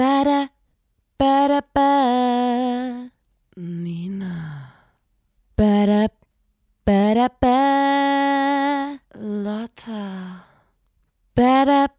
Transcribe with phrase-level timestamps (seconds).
[0.00, 0.48] Bada,
[1.20, 1.92] bada, ba.
[3.56, 4.32] Nina.
[5.52, 6.08] Bada,
[6.86, 7.58] bada, ba.
[9.12, 10.04] Lotta.
[11.36, 11.92] Bada,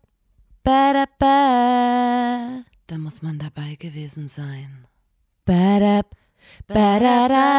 [0.65, 2.65] bada, ba.
[2.87, 4.87] Da muss man dabei gewesen sein.
[5.45, 6.01] Bada,
[6.65, 7.49] bada, da.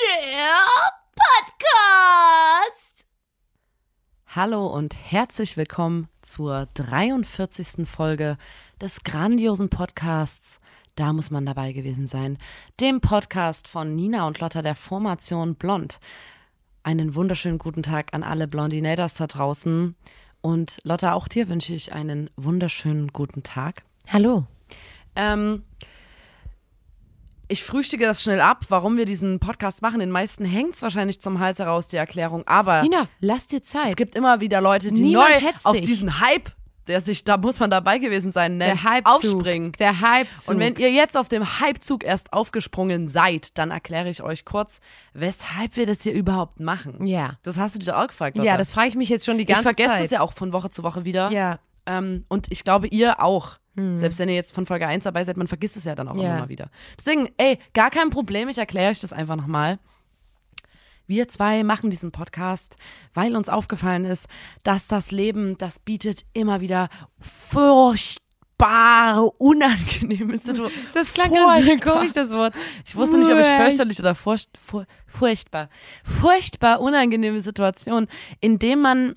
[0.00, 0.64] Der
[1.12, 3.04] Podcast.
[4.34, 7.86] Hallo und herzlich willkommen zur 43.
[7.86, 8.38] Folge
[8.80, 10.58] des grandiosen Podcasts.
[10.94, 12.38] Da muss man dabei gewesen sein.
[12.80, 16.00] Dem Podcast von Nina und Lotta der Formation Blond.
[16.82, 19.96] Einen wunderschönen guten Tag an alle Blondinators da draußen.
[20.40, 23.82] Und Lotta, auch dir wünsche ich einen wunderschönen guten Tag.
[24.08, 24.46] Hallo.
[25.14, 25.62] Ähm,
[27.52, 30.00] ich frühstücke das schnell ab, warum wir diesen Podcast machen.
[30.00, 32.42] Den meisten hängt es wahrscheinlich zum Hals heraus, die Erklärung.
[32.46, 33.90] Aber Nina, lass dir Zeit.
[33.90, 35.84] es gibt immer wieder Leute, die Niemand neu auf dich.
[35.84, 36.50] diesen Hype,
[36.88, 39.34] der sich, da muss man dabei gewesen sein, nennt, der Hypezug.
[39.34, 39.72] aufspringen.
[39.72, 40.54] Der Hypezug.
[40.54, 44.80] Und wenn ihr jetzt auf dem Hypezug erst aufgesprungen seid, dann erkläre ich euch kurz,
[45.12, 47.06] weshalb wir das hier überhaupt machen.
[47.06, 47.38] Ja.
[47.42, 48.48] Das hast du dich auch gefragt, Lotta.
[48.48, 50.04] ja, das frage ich mich jetzt schon die ich ganze vergesse Zeit.
[50.04, 51.30] das ja auch von Woche zu Woche wieder.
[51.30, 51.58] Ja.
[51.86, 53.58] Ähm, und ich glaube, ihr auch.
[53.74, 56.16] Selbst wenn ihr jetzt von Folge 1 dabei seid, man vergisst es ja dann auch
[56.16, 56.24] Ja.
[56.32, 56.68] immer mal wieder.
[56.98, 59.78] Deswegen, ey, gar kein Problem, ich erkläre euch das einfach nochmal.
[61.06, 62.76] Wir zwei machen diesen Podcast,
[63.14, 64.28] weil uns aufgefallen ist,
[64.62, 68.20] dass das Leben, das bietet immer wieder furchtbare,
[69.38, 70.86] unangenehme Situationen.
[70.94, 71.94] Das klang ganz Furchtbar.
[71.94, 72.54] komisch, das Wort.
[72.86, 75.68] Ich wusste nicht, ob ich fürchterlich oder furcht, fur, furchtbar,
[76.04, 78.06] furchtbar unangenehme Situation,
[78.40, 79.14] in dem man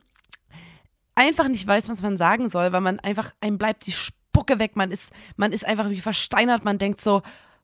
[1.13, 3.93] einfach nicht weiß, was man sagen soll, weil man einfach, einem bleibt die
[4.35, 7.21] Spucke weg, man ist, man ist einfach wie versteinert, man denkt so,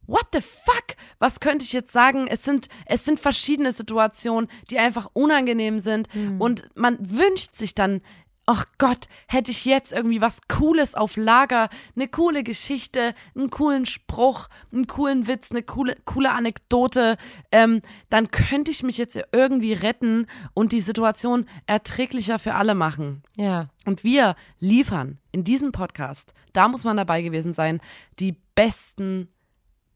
[0.07, 0.95] what the fuck?
[1.19, 2.27] Was könnte ich jetzt sagen?
[2.27, 6.07] Es sind, es sind verschiedene Situationen, die einfach unangenehm sind
[6.39, 8.01] und man wünscht sich dann,
[8.51, 13.85] ach Gott, hätte ich jetzt irgendwie was Cooles auf Lager, eine coole Geschichte, einen coolen
[13.85, 17.17] Spruch, einen coolen Witz, eine coole, coole Anekdote,
[17.53, 23.23] ähm, dann könnte ich mich jetzt irgendwie retten und die Situation erträglicher für alle machen.
[23.37, 23.69] Ja.
[23.85, 27.79] Und wir liefern in diesem Podcast, da muss man dabei gewesen sein,
[28.19, 29.29] die besten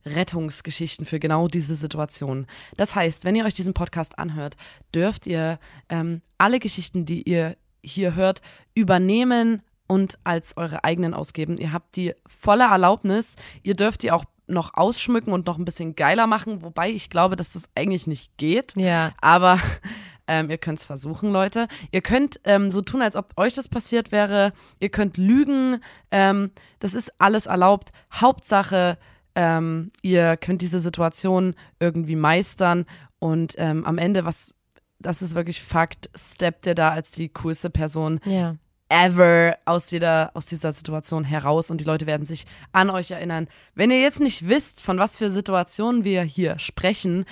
[0.06, 2.48] Rettungsgeschichten für genau diese Situation.
[2.78, 4.56] Das heißt, wenn ihr euch diesen Podcast anhört,
[4.94, 8.42] dürft ihr ähm, alle Geschichten, die ihr hier hört,
[8.74, 11.58] übernehmen und als eure eigenen ausgeben.
[11.58, 13.36] Ihr habt die volle Erlaubnis.
[13.64, 17.36] Ihr dürft die auch noch ausschmücken und noch ein bisschen geiler machen, wobei ich glaube,
[17.36, 18.76] dass das eigentlich nicht geht.
[18.76, 19.12] Ja.
[19.22, 19.60] Aber
[20.28, 21.68] ähm, ihr könnt es versuchen, Leute.
[21.92, 24.54] Ihr könnt ähm, so tun, als ob euch das passiert wäre.
[24.80, 25.80] Ihr könnt lügen.
[26.12, 27.92] Ähm, das ist alles erlaubt.
[28.14, 28.98] Hauptsache,
[29.36, 32.86] ähm, ihr könnt diese Situation irgendwie meistern
[33.20, 34.55] und ähm, am Ende, was,
[35.00, 38.56] das ist wirklich Fakt, steppt ihr da als die coolste Person Ja.
[38.90, 43.48] ever aus, jeder, aus dieser Situation heraus und die Leute werden sich an euch erinnern.
[43.74, 47.26] Wenn ihr jetzt nicht wisst, von was für Situationen wir hier sprechen,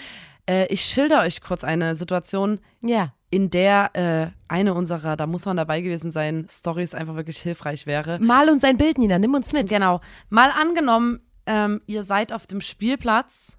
[0.49, 3.13] äh, ich schilder euch kurz eine Situation, Ja.
[3.29, 7.85] in der äh, eine unserer, da muss man dabei gewesen sein, Stories einfach wirklich hilfreich
[7.87, 8.19] wäre.
[8.19, 9.17] Mal uns ein Bild, Nina.
[9.19, 9.69] Nimm uns mit.
[9.69, 10.01] Genau.
[10.29, 13.57] Mal angenommen, ähm, ihr seid auf dem Spielplatz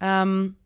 [0.00, 0.56] ähm,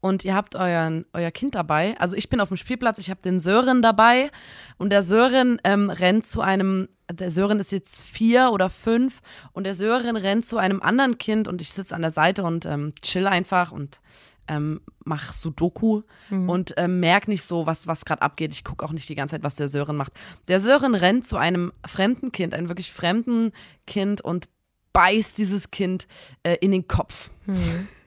[0.00, 1.96] und ihr habt euren, euer Kind dabei.
[1.98, 4.30] Also ich bin auf dem Spielplatz, ich habe den Sören dabei
[4.76, 9.20] und der Sören ähm, rennt zu einem, der Sören ist jetzt vier oder fünf
[9.52, 12.64] und der Sören rennt zu einem anderen Kind und ich sitze an der Seite und
[12.66, 14.00] ähm, chill einfach und
[14.46, 18.52] ähm, mach Sudoku und ähm, merk nicht so, was, was gerade abgeht.
[18.52, 20.12] Ich gucke auch nicht die ganze Zeit, was der Sören macht.
[20.48, 23.52] Der Sören rennt zu einem fremden Kind, einem wirklich fremden
[23.86, 24.48] Kind und
[24.94, 26.06] beißt dieses Kind
[26.44, 27.30] äh, in den Kopf.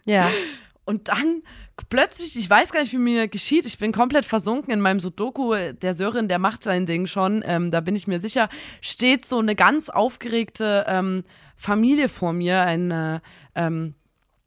[0.05, 0.29] Ja.
[0.83, 1.43] Und dann
[1.89, 5.55] plötzlich, ich weiß gar nicht, wie mir geschieht, ich bin komplett versunken in meinem Sudoku.
[5.81, 8.49] Der Sören, der macht sein Ding schon, ähm, da bin ich mir sicher,
[8.81, 11.23] steht so eine ganz aufgeregte ähm,
[11.55, 13.21] Familie vor mir, eine,
[13.55, 13.95] ähm,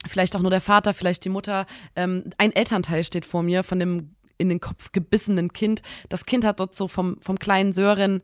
[0.06, 3.78] vielleicht auch nur der Vater, vielleicht die Mutter, ähm, ein Elternteil steht vor mir von
[3.78, 5.82] dem in den Kopf gebissenen Kind.
[6.08, 8.20] Das Kind hat dort so vom, vom kleinen Sören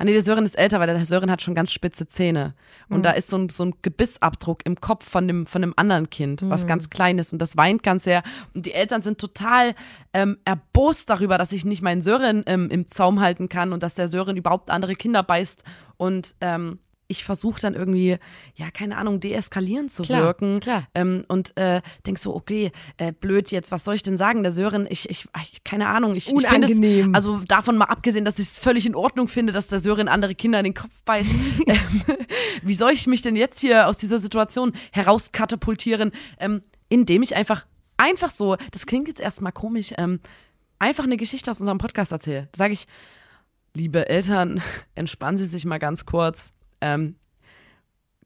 [0.00, 2.54] Ah nee, der Sören ist älter, weil der Sören hat schon ganz spitze Zähne.
[2.88, 6.08] Und da ist so ein, so ein Gebissabdruck im Kopf von dem, von dem anderen
[6.08, 7.34] Kind, was ganz klein ist.
[7.34, 8.22] Und das weint ganz sehr.
[8.54, 9.74] Und die Eltern sind total
[10.14, 13.92] ähm, erbost darüber, dass ich nicht meinen Sören ähm, im Zaum halten kann und dass
[13.92, 15.64] der Sören überhaupt andere Kinder beißt.
[15.98, 16.78] Und ähm,
[17.10, 18.18] ich versuche dann irgendwie,
[18.54, 20.60] ja, keine Ahnung, deeskalieren zu Klar, wirken.
[20.60, 20.86] klar.
[20.94, 24.42] Ähm, und äh, denk so, okay, äh, blöd jetzt, was soll ich denn sagen?
[24.42, 27.14] Der Sören, ich, ich, ich keine Ahnung, ich, ich finde es, Unangenehm.
[27.14, 30.36] also davon mal abgesehen, dass ich es völlig in Ordnung finde, dass der Sören andere
[30.36, 31.30] Kinder in den Kopf beißt.
[31.66, 32.02] ähm,
[32.62, 37.66] wie soll ich mich denn jetzt hier aus dieser Situation herauskatapultieren, ähm, indem ich einfach,
[37.96, 40.20] einfach so, das klingt jetzt erstmal komisch, ähm,
[40.78, 42.48] einfach eine Geschichte aus unserem Podcast erzähle.
[42.52, 42.86] Da sage ich,
[43.74, 44.62] liebe Eltern,
[44.94, 46.52] entspannen Sie sich mal ganz kurz.
[46.80, 47.16] Ähm,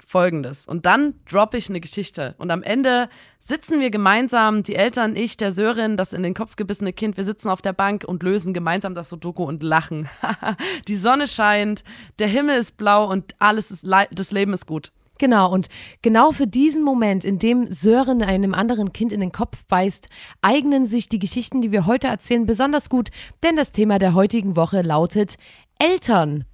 [0.06, 0.66] Folgendes.
[0.66, 2.34] Und dann droppe ich eine Geschichte.
[2.38, 3.08] Und am Ende
[3.38, 7.24] sitzen wir gemeinsam, die Eltern, ich, der Sörin, das in den Kopf gebissene Kind, wir
[7.24, 10.08] sitzen auf der Bank und lösen gemeinsam das Sudoku und lachen.
[10.88, 11.84] die Sonne scheint,
[12.18, 14.92] der Himmel ist blau und alles ist, das Leben ist gut.
[15.18, 15.68] Genau, und
[16.02, 20.08] genau für diesen Moment, in dem Sören einem anderen Kind in den Kopf beißt,
[20.42, 23.10] eignen sich die Geschichten, die wir heute erzählen, besonders gut,
[23.44, 25.36] denn das Thema der heutigen Woche lautet
[25.78, 26.44] Eltern.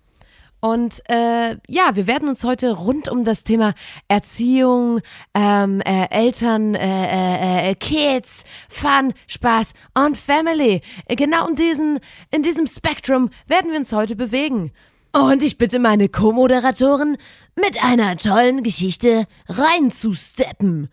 [0.60, 3.74] Und äh, ja, wir werden uns heute rund um das Thema
[4.08, 5.00] Erziehung,
[5.34, 10.82] ähm, äh, Eltern, äh, äh, äh Kids, Fun, Spaß und Family.
[11.08, 14.72] Genau in, diesen, in diesem Spektrum werden wir uns heute bewegen.
[15.12, 17.16] Und ich bitte meine Co-Moderatoren,
[17.56, 20.88] mit einer tollen Geschichte reinzusteppen.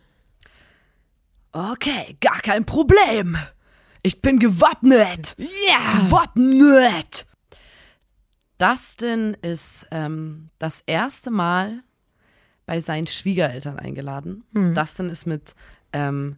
[1.52, 3.38] Okay, gar kein Problem.
[4.02, 5.36] Ich bin gewappnet.
[5.38, 6.02] Ja.
[6.02, 7.27] Gewappnet.
[8.58, 11.84] Dustin ist ähm, das erste Mal
[12.66, 14.44] bei seinen Schwiegereltern eingeladen.
[14.54, 14.74] Hm.
[14.74, 15.56] Dustin ist mit
[15.94, 16.38] ähm,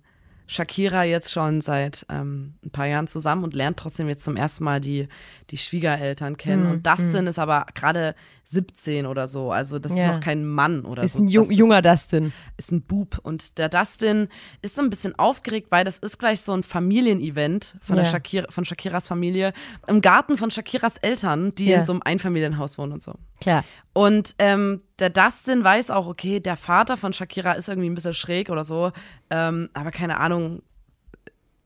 [0.50, 4.64] Shakira jetzt schon seit ähm, ein paar Jahren zusammen und lernt trotzdem jetzt zum ersten
[4.64, 5.08] Mal die,
[5.52, 6.64] die Schwiegereltern kennen.
[6.64, 6.72] Mhm.
[6.72, 7.28] Und Dustin mhm.
[7.28, 8.16] ist aber gerade
[8.46, 9.52] 17 oder so.
[9.52, 10.06] Also das ja.
[10.06, 11.20] ist noch kein Mann oder ist so.
[11.20, 12.34] Ein ju das junger Dustin.
[12.58, 13.20] Ist ein Bub.
[13.22, 14.28] Und der Dustin
[14.64, 18.02] ist so ein bisschen aufgeregt, weil das ist gleich so ein Familienevent von, ja.
[18.02, 19.54] der Shakira, von Shakiras Familie
[19.86, 21.78] im Garten von Shakiras Eltern, die ja.
[21.78, 23.14] in so einem Einfamilienhaus wohnen und so.
[23.40, 23.64] Klar.
[23.94, 28.14] Und ähm, der Dustin weiß auch, okay, der Vater von Shakira ist irgendwie ein bisschen
[28.14, 28.92] schräg oder so.
[29.30, 30.62] Ähm, aber keine Ahnung,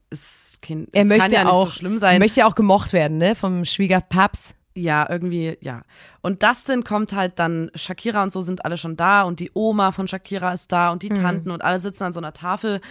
[0.10, 2.14] es, er es möchte kann ja auch, nicht so schlimm sein.
[2.14, 3.36] Er möchte ja auch gemocht werden, ne?
[3.36, 4.56] Vom Schwiegerpaps.
[4.76, 5.84] Ja, irgendwie, ja.
[6.22, 9.92] Und Dustin kommt halt dann, Shakira und so sind alle schon da und die Oma
[9.92, 11.16] von Shakira ist da und die mhm.
[11.16, 12.82] Tanten und alle sitzen an so einer Tafel.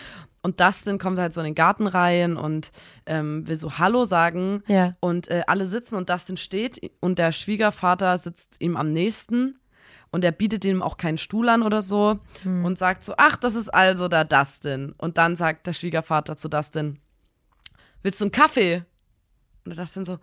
[0.42, 2.72] Und Dustin kommt halt so in den Garten rein und
[3.06, 4.62] ähm, will so Hallo sagen.
[4.66, 4.94] Ja.
[5.00, 9.56] Und äh, alle sitzen und Dustin steht und der Schwiegervater sitzt ihm am nächsten
[10.12, 12.64] und er bietet ihm auch keinen Stuhl an oder so mhm.
[12.64, 14.94] und sagt so, ach, das ist also der Dustin.
[14.98, 17.00] Und dann sagt der Schwiegervater zu Dustin,
[18.02, 18.84] willst du einen Kaffee?
[19.64, 20.18] Und Dustin so,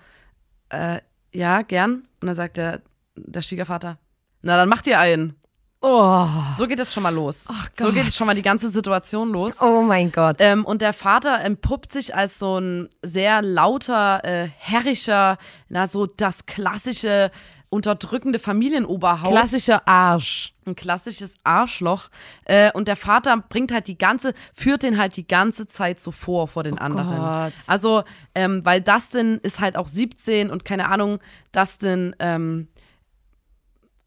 [0.69, 0.99] äh,
[1.33, 2.07] ja, gern.
[2.21, 2.81] Und dann sagt der,
[3.15, 3.97] der Schwiegervater,
[4.41, 5.35] na, dann macht ihr einen.
[5.81, 6.27] Oh.
[6.53, 7.47] So geht es schon mal los.
[7.49, 9.61] Oh so geht es schon mal die ganze Situation los.
[9.61, 10.35] Oh mein Gott.
[10.39, 15.37] Ähm, und der Vater entpuppt sich als so ein sehr lauter, äh, herrischer,
[15.69, 17.31] na, so das klassische
[17.69, 19.31] unterdrückende Familienoberhaupt.
[19.31, 20.53] Klassischer Arsch.
[20.65, 22.09] Ein klassisches Arschloch.
[22.45, 26.11] Äh, und der Vater bringt halt die ganze, führt den halt die ganze Zeit so
[26.11, 27.17] vor, vor den oh anderen.
[27.17, 27.53] Gott.
[27.67, 28.03] Also,
[28.35, 31.19] ähm, weil Dustin ist halt auch 17 und keine Ahnung,
[31.51, 32.67] Dustin ähm,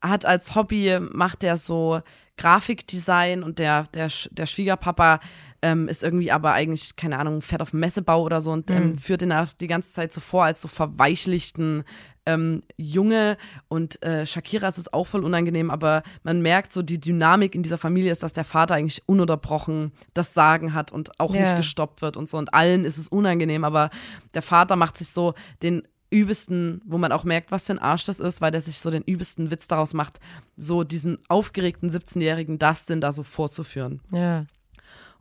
[0.01, 2.01] hat als Hobby, macht der so
[2.37, 5.21] Grafikdesign und der, der, der Schwiegerpapa
[5.63, 8.99] ähm, ist irgendwie aber eigentlich, keine Ahnung, fährt auf Messebau oder so und ähm, mhm.
[8.99, 11.85] führt den die ganze Zeit so vor als so verweichlichten
[12.27, 13.37] ähm, Junge
[13.69, 17.63] und äh, Shakira ist es auch voll unangenehm, aber man merkt so, die Dynamik in
[17.63, 21.43] dieser Familie ist, dass der Vater eigentlich ununterbrochen das Sagen hat und auch yeah.
[21.43, 22.39] nicht gestoppt wird und so.
[22.39, 23.91] Und allen ist es unangenehm, aber
[24.35, 28.05] der Vater macht sich so den übelsten, wo man auch merkt, was für ein Arsch
[28.05, 30.21] das ist, weil der sich so den übelsten Witz daraus macht,
[30.57, 34.01] so diesen aufgeregten 17-jährigen Dustin da so vorzuführen.
[34.13, 34.45] Ja.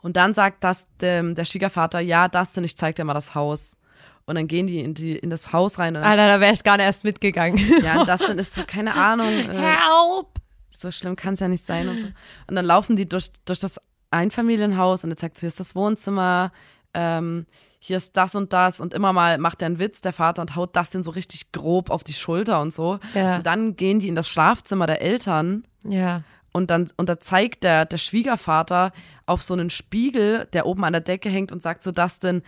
[0.01, 3.77] Und dann sagt das der, der Schwiegervater, ja, Dustin, ich zeig dir mal das Haus.
[4.25, 5.95] Und dann gehen die in, die, in das Haus rein.
[5.95, 7.59] Und Alter, da wäre ich gar nicht erst mitgegangen.
[7.83, 9.27] Ja, und das dann ist so, keine Ahnung.
[9.27, 10.27] Äh, Help!
[10.69, 12.07] So schlimm kann es ja nicht sein und so.
[12.47, 15.75] Und dann laufen die durch, durch das Einfamilienhaus und er zeigt so, hier ist das
[15.75, 16.51] Wohnzimmer,
[16.93, 17.45] ähm,
[17.79, 20.55] hier ist das und das und immer mal macht er einen Witz, der Vater, und
[20.55, 22.99] haut das denn so richtig grob auf die Schulter und so.
[23.15, 23.37] Ja.
[23.37, 25.65] Und dann gehen die in das Schlafzimmer der Eltern.
[25.83, 26.23] Ja.
[26.51, 28.91] Und dann, und da zeigt der, der Schwiegervater
[29.25, 32.43] auf so einen Spiegel, der oben an der Decke hängt und sagt so, das denn,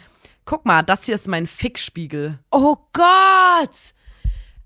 [0.45, 2.39] Guck mal, das hier ist mein Fickspiegel.
[2.51, 3.93] Oh Gott!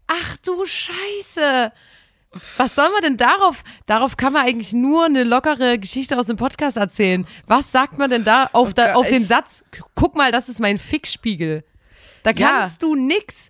[0.08, 1.72] Ach du Scheiße!
[2.58, 3.64] Was soll man denn darauf?
[3.86, 7.26] Darauf kann man eigentlich nur eine lockere Geschichte aus dem Podcast erzählen.
[7.46, 9.64] Was sagt man denn da auf, da, auf den Satz?
[9.96, 11.64] Guck mal, das ist mein Fickspiegel.
[12.24, 12.88] Da kannst ja.
[12.88, 13.50] du nix.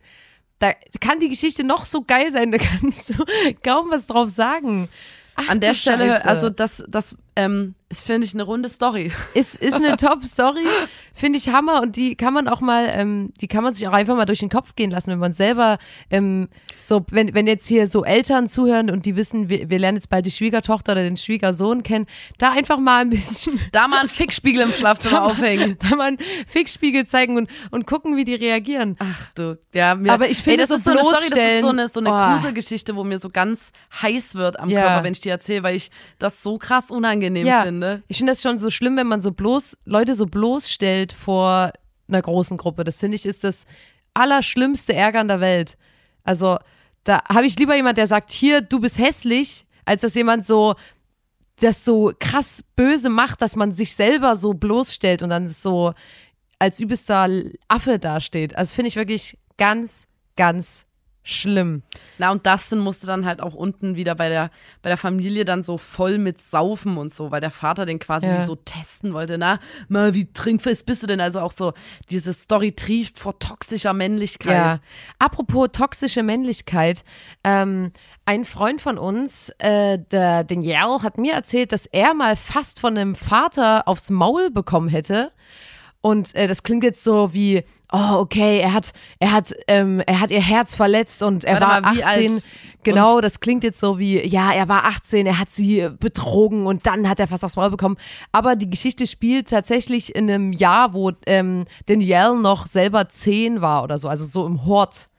[0.59, 3.25] Da kann die Geschichte noch so geil sein, da kannst du
[3.63, 4.89] kaum was drauf sagen.
[5.35, 6.25] Ach, An der Stelle, Scheiße.
[6.25, 9.11] also das, das ähm, ist, finde ich, eine runde Story.
[9.33, 10.65] Ist, ist eine Top-Story,
[11.13, 13.93] finde ich Hammer und die kann man auch mal, ähm, die kann man sich auch
[13.93, 15.77] einfach mal durch den Kopf gehen lassen, wenn man selber
[16.09, 19.97] ähm, so, wenn, wenn jetzt hier so Eltern zuhören und die wissen, wir, wir lernen
[19.97, 22.07] jetzt bald die Schwiegertochter oder den Schwiegersohn kennen,
[22.39, 23.59] da einfach mal ein bisschen.
[23.71, 25.77] Da mal einen Fickspiegel im Schlafzimmer aufhängen.
[25.79, 26.17] Da mal einen
[26.47, 28.95] Fickspiegel zeigen und, und gucken, wie die reagieren.
[28.99, 31.61] Ach du, ja, mir, aber ich finde, das so ist so eine Story, das ist
[31.61, 32.31] so eine, so eine oh.
[32.31, 34.81] Gruselgeschichte, wo mir so ganz heiß wird am Ja.
[34.81, 38.03] Körper, wenn ich die erzähle, weil ich das so krass unangenehm ja, finde.
[38.07, 41.71] Ich finde das schon so schlimm, wenn man so bloß Leute so bloßstellt vor
[42.07, 42.83] einer großen Gruppe.
[42.83, 43.65] Das finde ich ist das
[44.13, 45.77] allerschlimmste Ärgern der Welt.
[46.23, 46.57] Also
[47.03, 50.75] Da habe ich lieber jemand, der sagt, hier, du bist hässlich, als dass jemand so
[51.59, 55.93] das so krass böse macht, dass man sich selber so bloßstellt und dann so
[56.59, 57.29] als übelster
[57.67, 58.55] Affe dasteht.
[58.57, 60.86] Also finde ich wirklich ganz, ganz
[61.27, 61.83] schlimm.
[62.17, 64.49] Na, und Dustin musste dann halt auch unten wieder bei der,
[64.81, 68.27] bei der Familie dann so voll mit saufen und so, weil der Vater den quasi
[68.27, 68.37] Ja.
[68.41, 69.37] wie so testen wollte.
[69.37, 71.19] Na, mal, wie trinkfest bist du denn?
[71.19, 71.73] Also auch so,
[72.09, 74.75] diese Story trieft vor toxischer Männlichkeit.
[74.75, 74.79] Ja.
[75.19, 77.03] Apropos toxische Männlichkeit,
[77.43, 77.91] ähm,
[78.25, 82.97] ein Freund von uns, äh, der Daniel, hat mir erzählt, dass er mal fast von
[82.97, 85.31] einem Vater aufs Maul bekommen hätte.
[86.07, 90.21] Und äh, das klingt jetzt so wie, oh, okay, er hat, er hat, ähm, er
[90.21, 92.31] hat ihr Herz verletzt und er Warte war mal, wie 18.
[92.31, 92.43] alt?
[92.83, 96.65] Genau, das klingt jetzt so wie, ja, er war 18, er hat sie äh, betrogen
[96.65, 97.97] und dann hat er fast aufs Maul bekommen.
[98.31, 103.83] Aber die Geschichte spielt tatsächlich in einem Jahr, wo ähm, Danielle noch selber 10 war
[103.83, 105.09] oder so, also so im Hort.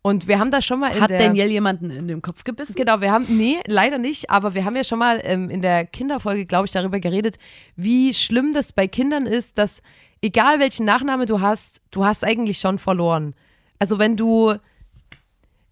[0.00, 2.74] Und wir haben da schon mal in Hat der Daniel jemanden in den Kopf gebissen?
[2.74, 5.84] Genau, wir haben, nee, leider nicht, aber wir haben ja schon mal ähm, in der
[5.84, 7.36] Kinderfolge, glaube ich, darüber geredet,
[7.76, 9.82] wie schlimm das bei Kindern ist, dass
[10.22, 13.34] egal welchen Nachname du hast, du hast eigentlich schon verloren.
[13.78, 14.54] Also wenn du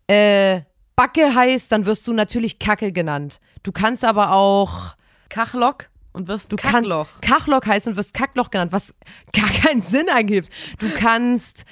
[0.06, 0.60] äh,
[0.96, 3.40] Backe heißt, dann wirst du natürlich Kacke genannt.
[3.62, 4.96] Du kannst aber auch
[5.28, 7.08] Kachlock und wirst Du Kackloch.
[7.20, 8.94] kannst Kachloch heißen und wirst Kackloch genannt, was
[9.32, 10.50] gar keinen Sinn ergibt.
[10.78, 11.64] Du kannst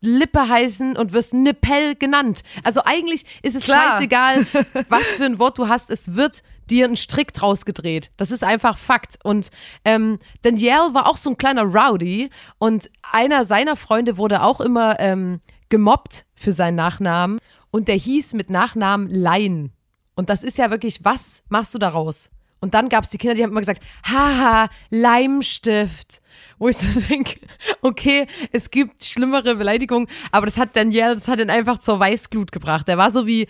[0.00, 2.42] Lippe heißen und wirst Nippel genannt.
[2.62, 3.92] Also eigentlich ist es Klar.
[3.94, 4.46] scheißegal,
[4.88, 5.90] was für ein Wort du hast.
[5.90, 8.10] Es wird dir ein Strick draus gedreht.
[8.16, 9.18] Das ist einfach Fakt.
[9.24, 9.50] Und
[9.84, 14.98] ähm, Danielle war auch so ein kleiner Rowdy und einer seiner Freunde wurde auch immer
[15.00, 17.38] ähm, gemobbt für seinen Nachnamen
[17.70, 19.72] und der hieß mit Nachnamen Lein.
[20.14, 22.30] Und das ist ja wirklich, was machst du daraus?
[22.60, 26.20] Und dann gab es die Kinder, die haben immer gesagt, haha, Leimstift.
[26.58, 27.38] Wo ich so denke,
[27.82, 32.50] okay, es gibt schlimmere Beleidigungen, aber das hat Danielle, das hat ihn einfach zur Weißglut
[32.50, 32.88] gebracht.
[32.88, 33.46] Der war so wie,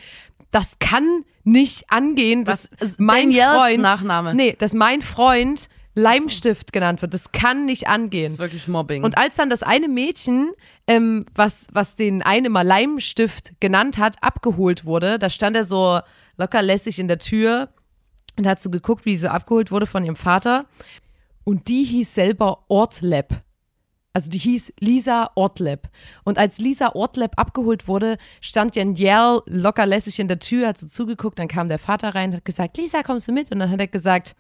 [0.51, 4.35] das kann nicht angehen, dass Was mein Freund, Nachname?
[4.35, 7.13] nee, dass mein Freund Leimstift genannt wird.
[7.13, 8.27] Das kann nicht Das angehen.
[8.27, 9.03] ist wirklich Mobbing.
[9.03, 10.53] Und als dann das eine Mädchen,
[10.87, 16.01] ähm, was, was den einen immer Leimstift genannt hat, abgeholt wurde, da stand er so
[16.37, 17.71] locker lässig in der Tür
[18.37, 20.67] und hat so geguckt, wie sie so abgeholt wurde von ihrem Vater.
[21.43, 23.29] Und die hieß selber Ortleb.
[24.13, 25.89] Also die hieß Lisa Ortleb.
[26.25, 30.87] Und als Lisa Ortleb abgeholt wurde, stand Danielle locker lässig in der Tür, hat so
[30.87, 33.53] zugeguckt, dann kam der Vater rein, hat gesagt, Lisa, kommst du mit?
[33.53, 34.35] Und dann hat er gesagt,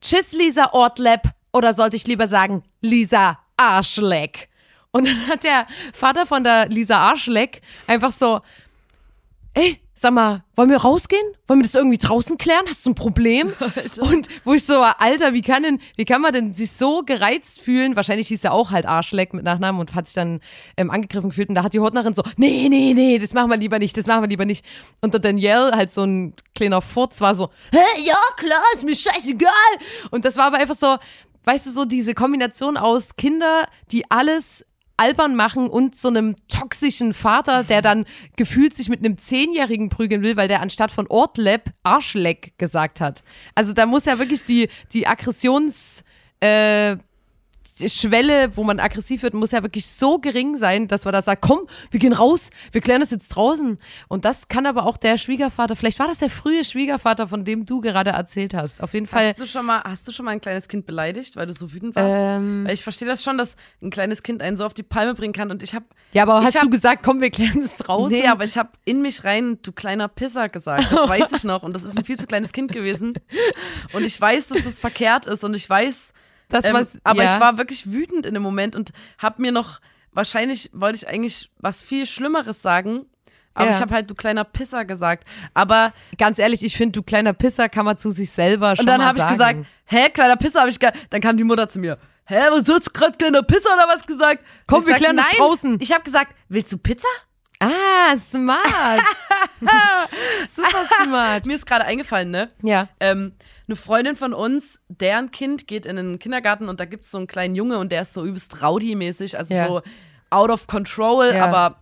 [0.00, 1.22] Tschüss, Lisa Ortleb.
[1.52, 4.48] Oder sollte ich lieber sagen, Lisa Arschleck.
[4.90, 8.40] Und dann hat der Vater von der Lisa Arschleck einfach so,
[9.54, 11.24] ey, sag mal, wollen wir rausgehen?
[11.46, 12.64] Wollen wir das irgendwie draußen klären?
[12.68, 13.52] Hast du ein Problem?
[13.98, 17.60] Und wo ich so, Alter, wie kann denn, wie kann man denn sich so gereizt
[17.60, 17.94] fühlen?
[17.94, 20.40] Wahrscheinlich hieß er auch halt Arschleck mit Nachnamen und hat sich dann
[20.76, 21.48] ähm, angegriffen gefühlt.
[21.48, 24.06] Und da hat die Hortnerin so, nee, nee, nee, das machen wir lieber nicht, das
[24.06, 24.64] machen wir lieber nicht.
[25.00, 28.96] Und der Danielle halt so ein kleiner Furz war so, hä, ja, klar, ist mir
[28.96, 29.52] scheißegal.
[30.10, 30.96] Und das war aber einfach so,
[31.44, 37.14] weißt du, so diese Kombination aus Kinder, die alles albern machen und so einem toxischen
[37.14, 38.04] Vater, der dann
[38.36, 43.22] gefühlt sich mit einem Zehnjährigen prügeln will, weil der anstatt von Ortleb Arschleck gesagt hat.
[43.54, 46.04] Also da muss ja wirklich die, die Aggressions,
[46.40, 46.96] äh,
[47.88, 51.42] Schwelle, wo man aggressiv wird, muss ja wirklich so gering sein, dass man da sagt,
[51.42, 53.78] komm, wir gehen raus, wir klären das jetzt draußen.
[54.08, 57.66] Und das kann aber auch der Schwiegervater, vielleicht war das der frühe Schwiegervater, von dem
[57.66, 58.82] du gerade erzählt hast.
[58.82, 59.28] Auf jeden Fall.
[59.28, 61.72] Hast du schon mal, hast du schon mal ein kleines Kind beleidigt, weil du so
[61.72, 62.16] wütend warst?
[62.18, 62.64] Ähm.
[62.64, 65.32] Weil ich verstehe das schon, dass ein kleines Kind einen so auf die Palme bringen
[65.32, 65.50] kann.
[65.50, 68.16] Und ich habe Ja, aber hast hab- du gesagt, komm, wir klären es draußen?
[68.16, 70.92] Nee, aber ich habe in mich rein, du kleiner Pisser gesagt.
[70.92, 71.62] Das weiß ich noch.
[71.62, 73.14] Und das ist ein viel zu kleines Kind gewesen.
[73.92, 75.42] Und ich weiß, dass das verkehrt ist.
[75.44, 76.12] Und ich weiß,
[76.48, 77.34] das ähm, was, aber ja.
[77.34, 79.80] ich war wirklich wütend in dem Moment und habe mir noch,
[80.12, 83.06] wahrscheinlich wollte ich eigentlich was viel Schlimmeres sagen.
[83.54, 83.76] Aber Ja.
[83.76, 85.24] ich habe halt, du kleiner Pisser gesagt.
[85.54, 88.86] Aber ganz ehrlich, ich finde, du kleiner Pisser kann man zu sich selber schon Und
[88.86, 91.78] dann habe ich gesagt, hä, kleiner Pisser, habe ich ge Dann kam die Mutter zu
[91.78, 91.98] mir.
[92.26, 94.44] Hä, was hast du gerade kleiner Pisser oder was gesagt?
[94.66, 95.78] Komm, ich wir klären das draußen.
[95.80, 97.06] Ich habe gesagt, willst du Pizza?
[97.60, 98.64] Ah, smart.
[100.46, 101.46] Super smart.
[101.46, 102.50] Mir ist gerade eingefallen, ne?
[102.62, 102.88] Ja.
[103.00, 103.34] Ähm,
[103.66, 107.26] eine Freundin von uns, deren Kind geht in den Kindergarten und da gibt's so einen
[107.26, 109.66] kleinen Junge und der ist so übelst rowdy-mäßig, also Ja.
[109.66, 109.82] so
[110.30, 111.46] out of control, Ja.
[111.46, 111.80] aber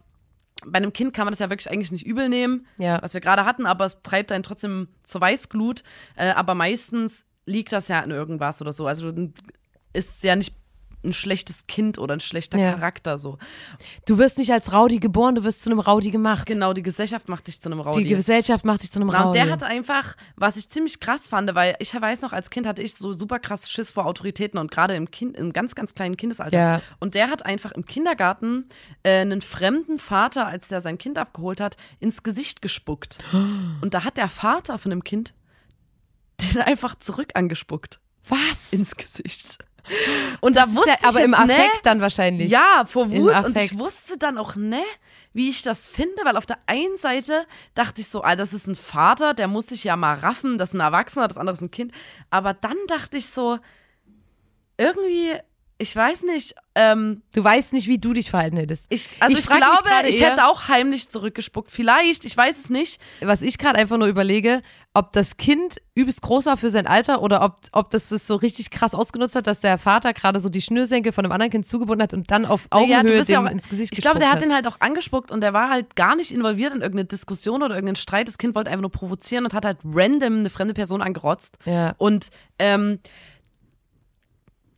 [0.65, 3.03] bei einem Kind kann man das ja wirklich eigentlich nicht übel nehmen, Ja.
[3.03, 5.83] was wir gerade hatten, aber es treibt einen trotzdem zur Weißglut.
[6.15, 8.87] Äh, aber meistens liegt das ja an irgendwas oder so.
[8.87, 9.13] Also
[9.93, 10.55] ist ja nicht
[11.05, 12.73] ein schlechtes Kind oder ein schlechter Ja.
[12.75, 13.39] Charakter so.
[14.07, 16.47] Du wirst nicht als Rowdy geboren, du wirst zu einem Rowdy gemacht.
[16.47, 18.05] Genau, die Gesellschaft macht dich zu einem Die Rowdy.
[18.09, 19.39] Gesellschaft macht dich zu einem Na, und Rowdy.
[19.41, 22.83] der hatte einfach, was ich ziemlich krass fand, weil ich weiß noch, als Kind hatte
[22.83, 26.17] ich so super krass Schiss vor Autoritäten und gerade im Kind, im ganz, ganz kleinen
[26.17, 26.59] Kindesalter.
[26.59, 26.83] Ja.
[27.01, 28.69] Und der hat einfach im Kindergarten
[29.03, 33.19] äh, einen fremden Vater, als der sein Kind abgeholt hat, ins Gesicht gespuckt.
[33.81, 35.35] Und da hat der Vater von dem Kind
[36.41, 38.01] den einfach zurück angespuckt.
[38.29, 38.73] Was?
[38.73, 39.59] Ins Gesicht.
[40.41, 42.51] Und Das da wusste ja, ich aber jetzt, im ne, Affekt dann wahrscheinlich.
[42.51, 43.45] ja, vor Wut.
[43.45, 44.83] Und ich wusste dann auch, ne,
[45.33, 48.67] wie ich das finde, weil auf der einen Seite dachte ich so, ah, das ist
[48.67, 51.63] ein Vater, der muss sich ja mal raffen, das ist ein Erwachsener, das andere ist
[51.63, 51.93] ein Kind.
[52.31, 53.59] Aber dann dachte ich so,
[54.79, 55.35] irgendwie,
[55.83, 58.87] ich weiß nicht, ähm, Du weißt nicht, wie du dich verhalten hättest.
[58.89, 61.71] ich, also ich, mich glaube, ich eher- hätte auch heimlich zurückgespuckt.
[61.71, 63.01] Vielleicht, ich weiß es nicht.
[63.21, 64.63] was ich gerade einfach nur überlege,
[64.95, 68.37] ob das Kind übelst groß war für sein Alter oder ob, ob das es so
[68.37, 71.67] richtig krass ausgenutzt hat, dass der Vater gerade so die Schnürsenkel von einem anderen Kind
[71.67, 74.19] zugebunden hat und dann auf Augenhöhe Ja, du bist ja auch, ins Gesicht Ich glaube,
[74.19, 76.81] der gespuckt hat den halt auch angespuckt und der war halt gar nicht involviert in
[76.81, 78.29] irgendeine Diskussion oder irgendeinen Streit.
[78.29, 81.59] Das Kind wollte einfach nur provozieren und hat halt random eine fremde Person angerotzt.
[81.65, 81.95] Ja.
[81.99, 82.99] Und ähm,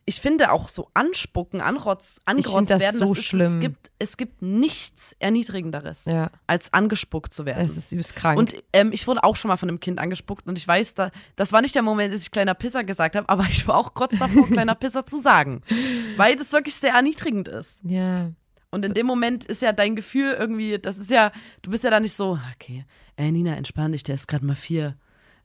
[0.07, 3.53] ich finde auch so anspucken, anrotz, angerotzt das werden, so das ist, schlimm.
[3.55, 6.29] Es gibt, es gibt nichts Erniedrigenderes, Ja.
[6.45, 7.65] als angespuckt zu werden.
[7.65, 8.37] Es ist übelst krank.
[8.37, 11.09] Und ähm, ich wurde auch schon mal von einem Kind angespuckt und ich weiß, da,
[11.35, 13.95] das war nicht der Moment, dass ich kleiner Pisser gesagt habe, aber ich war auch
[13.95, 15.61] kurz davor, kleiner Pisser zu sagen.
[16.17, 17.81] Weil das wirklich sehr erniedrigend ist.
[17.83, 18.31] ja.
[18.71, 21.31] Und in dem Moment ist ja dein Gefühl irgendwie, das ist ja,
[21.61, 22.83] du bist ja da nicht so, okay,
[23.15, 24.97] ey Nina, entspann dich, der ist gerade mal vier.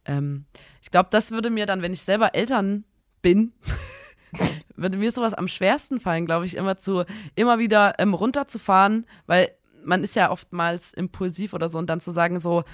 [0.05, 0.47] Ähm,
[0.83, 2.85] ich glaube, das würde mir dann, wenn ich selber Eltern
[3.23, 3.53] bin,
[4.77, 9.51] würde mir sowas am schwersten fallen, glaube ich, immer zu, immer wieder ähm, runterzufahren, weil
[9.85, 12.65] man ist ja oftmals impulsiv oder so und dann zu sagen so,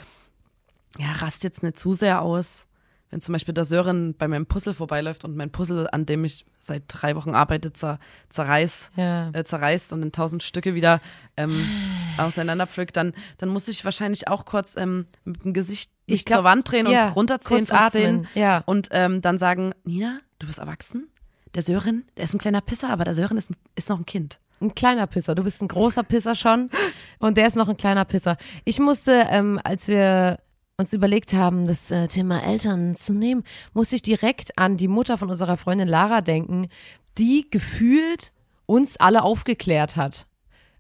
[0.98, 2.66] ja, rast jetzt nicht zu sehr aus.
[3.10, 6.44] Wenn zum Beispiel der Sören bei meinem Puzzle vorbeiläuft und mein Puzzle, an dem ich
[6.58, 9.30] seit drei Wochen arbeite, zer, zerreiß, Ja.
[9.32, 11.00] äh, zerreißt und in tausend Stücke wieder
[11.36, 11.64] ähm,
[12.18, 16.38] auseinanderpflückt, dann, dann muss ich wahrscheinlich auch kurz ähm, mit dem Gesicht Ich mich glaub,
[16.38, 18.62] zur Wand drehen ja, und atmen, zehn ja.
[18.66, 21.08] und ähm, dann sagen, Nina, du bist erwachsen,
[21.54, 24.06] der Sören, der ist ein kleiner Pisser, aber der Sören ist, ein, ist noch ein
[24.06, 24.38] Kind.
[24.60, 25.34] Ein kleiner Pisser.
[25.34, 26.70] Du bist ein großer Pisser schon
[27.18, 28.36] und der ist noch ein kleiner Pisser.
[28.64, 30.38] Ich musste, ähm, als wir
[30.78, 35.18] uns überlegt haben, das äh, Thema Eltern zu nehmen, musste ich direkt an die Mutter
[35.18, 36.68] von unserer Freundin Lara denken,
[37.18, 38.32] die gefühlt
[38.66, 40.26] uns alle aufgeklärt hat.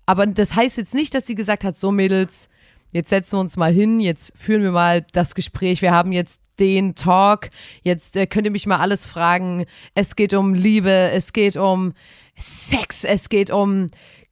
[0.04, 2.48] Aber das heißt jetzt nicht, dass sie gesagt hat, so Mädels,
[2.96, 6.40] jetzt setzen wir uns mal hin, jetzt führen wir mal das Gespräch, wir haben jetzt
[6.58, 7.50] den Talk,
[7.82, 9.66] jetzt äh, könnt ihr mich mal alles fragen.
[9.94, 11.92] Es geht um Liebe, es geht um
[12.38, 13.88] Sex, es geht um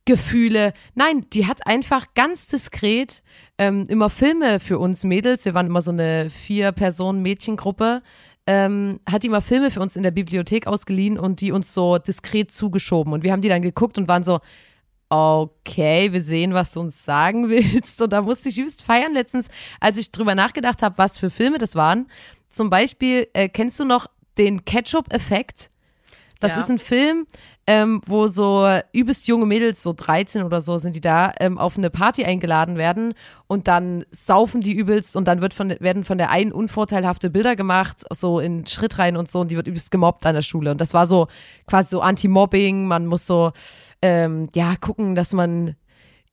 [0.07, 0.72] Gefühle.
[0.94, 3.22] Nein, die hat einfach ganz diskret
[3.59, 5.44] ähm, immer Filme für uns Mädels.
[5.44, 8.03] Wir waren immer so eine Vier-Personen-Mädchengruppe.
[8.46, 11.98] Ähm, hat die immer Filme für uns in der Bibliothek ausgeliehen und die uns so
[11.98, 13.12] diskret zugeschoben.
[13.12, 14.40] Und wir haben die dann geguckt und waren so,
[15.14, 18.00] okay, wir sehen, was du uns sagen willst.
[18.03, 19.48] Und da musste ich übelst feiern letztens,
[19.81, 22.09] als ich drüber nachgedacht habe, was für Filme das waren.
[22.48, 24.07] Zum Beispiel, äh, kennst du noch
[24.38, 25.70] den Ketchup-Effekt?
[26.40, 26.59] Das Ja.
[26.62, 27.27] ist ein Film,
[27.66, 31.79] ähm, wo so übelst junge Mädels, so 13 oder so sind die da, ähm, auf
[31.79, 33.14] eine Party eingeladen werden
[33.46, 37.57] und dann saufen die übelst und dann wird von, werden von der einen unvorteilhafte Bilder
[37.57, 40.70] gemacht, so in Schrittreihen und so und die wird übelst gemobbt an der Schule.
[40.70, 41.29] Und das war so
[41.66, 43.53] quasi so Anti-Mobbing, man muss so,
[44.03, 45.77] ähm, ja, gucken, dass man,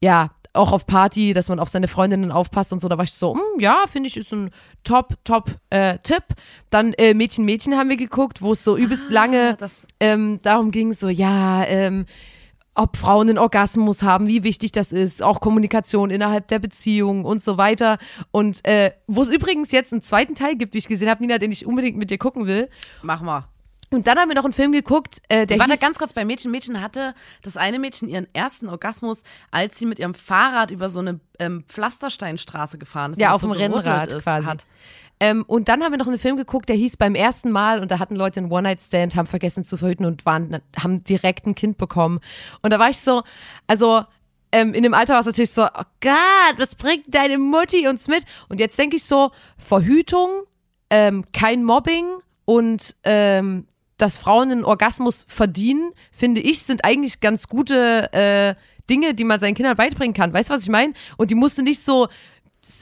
[0.01, 2.87] ja, auch auf Party, dass man auf seine Freundinnen aufpasst und so.
[2.89, 4.49] Da war ich so, hm, ja, finde ich, ist ein
[4.83, 6.23] top, top äh, Tipp.
[6.69, 10.71] Dann äh, Mädchen, Mädchen haben wir geguckt, wo es so übelst lange das- ähm, darum
[10.71, 12.05] ging, so, ja, ähm,
[12.73, 17.43] ob Frauen einen Orgasmus haben, wie wichtig das ist, auch Kommunikation innerhalb der Beziehung und
[17.43, 17.97] so weiter.
[18.31, 21.37] Und äh, wo es übrigens jetzt einen zweiten Teil gibt, wie ich gesehen habe, Nina,
[21.37, 22.69] den ich unbedingt mit dir gucken will.
[23.01, 23.45] Mach mal.
[23.93, 26.23] Und dann haben wir noch einen Film geguckt, äh, der Warte, hieß, ganz kurz, bei
[26.23, 26.49] Mädchen.
[26.49, 30.99] Mädchen hatte das eine Mädchen ihren ersten Orgasmus, als sie mit ihrem Fahrrad über so
[30.99, 33.19] eine ähm, Pflastersteinstraße gefahren ist.
[33.19, 34.47] Ja, auf so dem Rennrad ist, quasi.
[34.47, 34.65] Hat.
[35.19, 37.91] Ähm, und dann haben wir noch einen Film geguckt, der hieß beim ersten Mal und
[37.91, 41.77] da hatten Leute einen One-Night-Stand, haben vergessen zu verhüten und waren, haben direkt ein Kind
[41.77, 42.21] bekommen.
[42.61, 43.23] Und da war ich so,
[43.67, 44.05] also
[44.53, 48.07] ähm, in dem Alter war es natürlich so, oh Gott, was bringt deine Mutti uns
[48.07, 48.23] mit?
[48.47, 50.43] Und jetzt denke ich so, Verhütung,
[50.89, 52.05] ähm, kein Mobbing
[52.45, 53.67] und ähm,
[54.01, 58.55] dass Frauen einen Orgasmus verdienen, finde ich, sind eigentlich ganz gute äh,
[58.89, 60.33] Dinge, die man seinen Kindern beibringen kann.
[60.33, 60.93] Weißt du, was ich meine?
[61.17, 62.07] Und die musste nicht so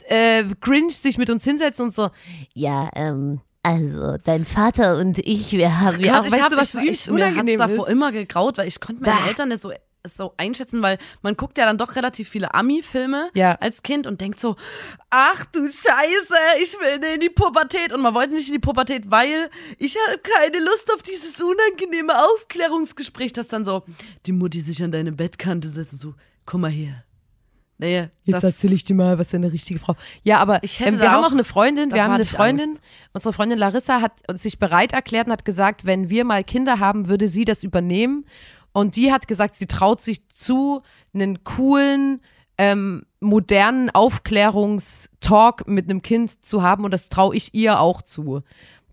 [0.07, 2.09] äh, cringe sich mit uns hinsetzen und so,
[2.53, 6.73] Ja, ähm, also dein Vater und ich, wir haben ja auch, weißt hab, du, was
[6.73, 7.91] ich, übelst ich, mir hat's unangenehm davor ist?
[7.91, 9.27] immer gegraut, weil ich konnte meine Bah.
[9.27, 9.71] Eltern nicht so
[10.15, 13.53] so einschätzen, weil man guckt ja dann doch relativ viele Ami-Filme Ja.
[13.55, 14.55] als Kind und denkt so,
[15.09, 17.93] ach du Scheiße, ich will in die Pubertät.
[17.93, 22.13] Und man wollte nicht in die Pubertät, weil ich habe keine Lust auf dieses unangenehme
[22.25, 23.83] Aufklärungsgespräch, das dann so
[24.25, 26.13] die Mutti sich an deine Bettkante setzt und so,
[26.45, 27.03] komm mal her.
[27.81, 29.95] Naja, Jetzt erzähle ich dir mal, was eine richtige Frau.
[30.23, 32.81] Ja, aber Ich hätte ähm, wir haben auch- eine Freundin, wir haben eine Freundin, Angst.
[33.13, 36.79] unsere Freundin Larissa hat uns sich bereit erklärt und hat gesagt, wenn wir mal Kinder
[36.79, 38.25] haben, würde sie das übernehmen.
[38.79, 40.81] Und die hat gesagt, sie traut sich zu,
[41.13, 42.21] einen coolen,
[42.57, 48.41] ähm, modernen Aufklärungstalk mit einem Kind zu haben und das traue ich ihr auch zu.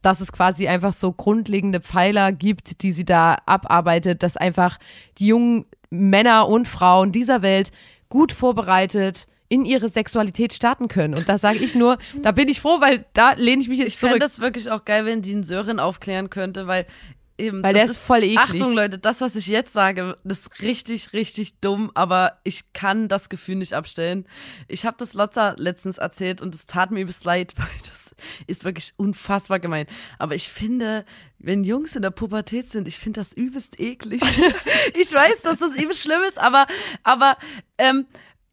[0.03, 4.79] Dass es quasi einfach so grundlegende Pfeiler gibt, die sie da abarbeitet, dass einfach
[5.19, 7.71] die jungen Männer und Frauen dieser Welt
[8.09, 11.15] gut vorbereitet in ihre Sexualität starten können.
[11.15, 13.89] Und da sage ich nur, da bin ich froh, weil da lehne ich mich jetzt
[13.89, 14.21] Ich fände zurück.
[14.23, 16.87] das wirklich auch geil, wenn die einen Sören aufklären könnte, weil
[17.39, 17.63] eben.
[17.63, 18.39] Weil das der ist voll eklig.
[18.39, 23.09] Achtung, Leute, das, was ich jetzt sage, das ist richtig, richtig dumm, aber ich kann
[23.09, 24.27] das Gefühl nicht abstellen.
[24.69, 28.15] Ich habe das Lotta letztens erzählt und es tat mir übelst leid, weil das
[28.47, 29.87] ist wirklich unfassbar gemein.
[30.19, 31.05] Aber ich finde,
[31.39, 34.23] wenn Jungs in der Pubertät sind, ich finde das übelst eklig.
[34.95, 36.67] ich weiß, dass das übelst schlimm ist, aber,
[37.03, 37.37] aber,
[37.79, 38.07] ähm,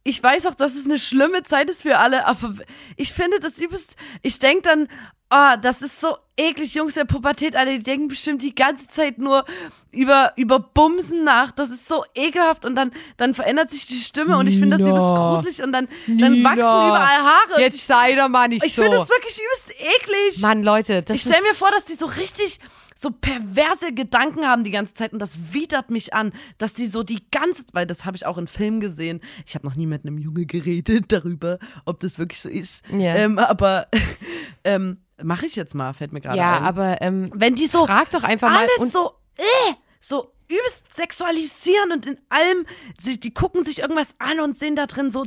[0.05, 2.55] ich weiß auch, dass es eine schlimme Zeit ist für alle, aber
[2.97, 4.89] ich finde das übelst, ich denk dann,
[5.33, 9.17] ah, das ist so eklig, Jungs der Pubertät, alle, die denken bestimmt die ganze Zeit
[9.17, 9.45] nur
[9.91, 14.37] über, über Bumsen nach, das ist so ekelhaft und dann, dann verändert sich die Stimme
[14.37, 17.61] und ich finde das übelst gruselig und dann, dann Nina, wachsen überall Haare.
[17.61, 18.83] Jetzt sei doch mal nicht ich so.
[18.83, 20.41] finde das wirklich übelst eklig.
[20.41, 22.59] Mann, Leute, das Ich stelle mir vor, dass die so richtig
[22.95, 27.03] so perverse Gedanken haben die ganze Zeit und das widert mich an, dass die so
[27.03, 29.19] die ganze, weil das habe ich auch in Filmen gesehen.
[29.47, 32.83] Ich habe noch nie mit einem Junge geredet darüber, ob das wirklich so ist.
[32.91, 33.15] Ja.
[33.15, 33.87] Ähm, aber
[34.63, 36.63] ähm, mache ich jetzt mal, fällt mir gerade ja, ein.
[36.63, 40.93] aber ähm, wenn die so frag doch einfach mal alles und so, äh, so übelst
[40.93, 42.65] sexualisieren und in allem,
[42.99, 45.23] sie, die gucken sich irgendwas an und sehen da drin so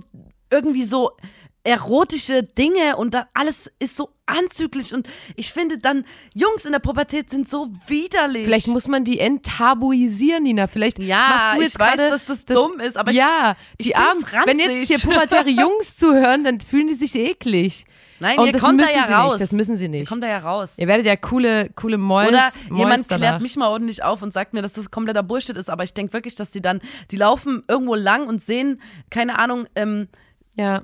[0.50, 1.10] irgendwie so
[1.64, 6.04] erotische Dinge und da alles ist so anzüglich und ich finde dann
[6.34, 8.44] Jungs in der Pubertät sind so widerlich.
[8.44, 10.66] Vielleicht muss man die enttabuisieren, Nina.
[10.68, 13.56] Vielleicht Ja, machst du ich jetzt weiß, gerade dass das dumm ist, aber ich- ja,
[13.78, 14.46] ich die find's Armen.
[14.46, 17.84] Wenn jetzt hier pubertäre Jungs zuhören, dann fühlen die sich eklig.
[18.20, 19.32] Nein, und ihr das kommt müssen da ja sie raus.
[19.34, 19.42] nicht.
[19.42, 20.08] Das müssen sie Ihr nicht.
[20.08, 20.74] kommt da ja raus.
[20.78, 22.28] Ihr werdet ja coole, coole Mäus.
[22.28, 23.16] Oder jemand danach.
[23.20, 25.68] klärt mich mal ordentlich auf und sagt mir, dass das kompletter Bullshit ist.
[25.70, 29.66] Aber ich denke wirklich, dass die dann, die laufen irgendwo lang und sehen, keine Ahnung,
[29.76, 30.08] ähm,
[30.54, 30.82] Ja.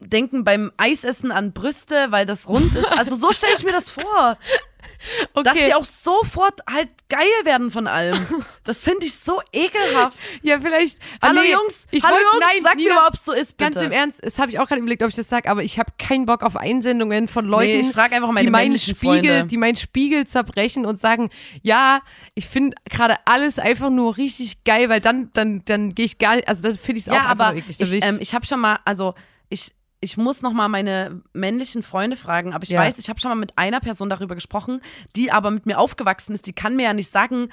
[0.00, 2.98] denken beim Eisessen an Brüste, weil das rund ist.
[2.98, 4.36] Also so stelle ich mir das vor.
[5.34, 5.66] Dass Okay.
[5.66, 8.16] die auch sofort halt geil werden von allem.
[8.64, 10.18] Das finde ich so ekelhaft.
[10.42, 10.98] Ja, vielleicht.
[11.22, 13.32] Hallo nee, Jungs, ich hallo wollt- Jungs, nein, sag Nina, mir mal, ob es so
[13.32, 13.70] ist, bitte.
[13.70, 15.78] Ganz im Ernst, das habe ich auch gerade überlegt, ob ich das sage, aber ich
[15.78, 18.96] habe keinen Bock auf Einsendungen von Leuten, Nee, ich frag einfach meine die meinen Spiegel,
[18.96, 19.44] Freunde.
[19.44, 21.30] die meinen Spiegel zerbrechen und sagen,
[21.62, 22.00] ja,
[22.34, 26.34] ich finde gerade alles einfach nur richtig geil, weil dann dann dann gehe ich gar
[26.34, 27.76] nicht, also dann finde ich es auch ja, einfach aber eklig.
[27.78, 29.14] Da ich, ähm, ich habe schon mal, also
[29.48, 32.80] ich, ich muss noch mal meine männlichen Freunde fragen, aber ich Ja.
[32.80, 34.80] weiß, ich habe schon mal mit einer Person darüber gesprochen,
[35.16, 36.46] die aber mit mir aufgewachsen ist.
[36.46, 37.48] Die kann mir ja nicht sagen,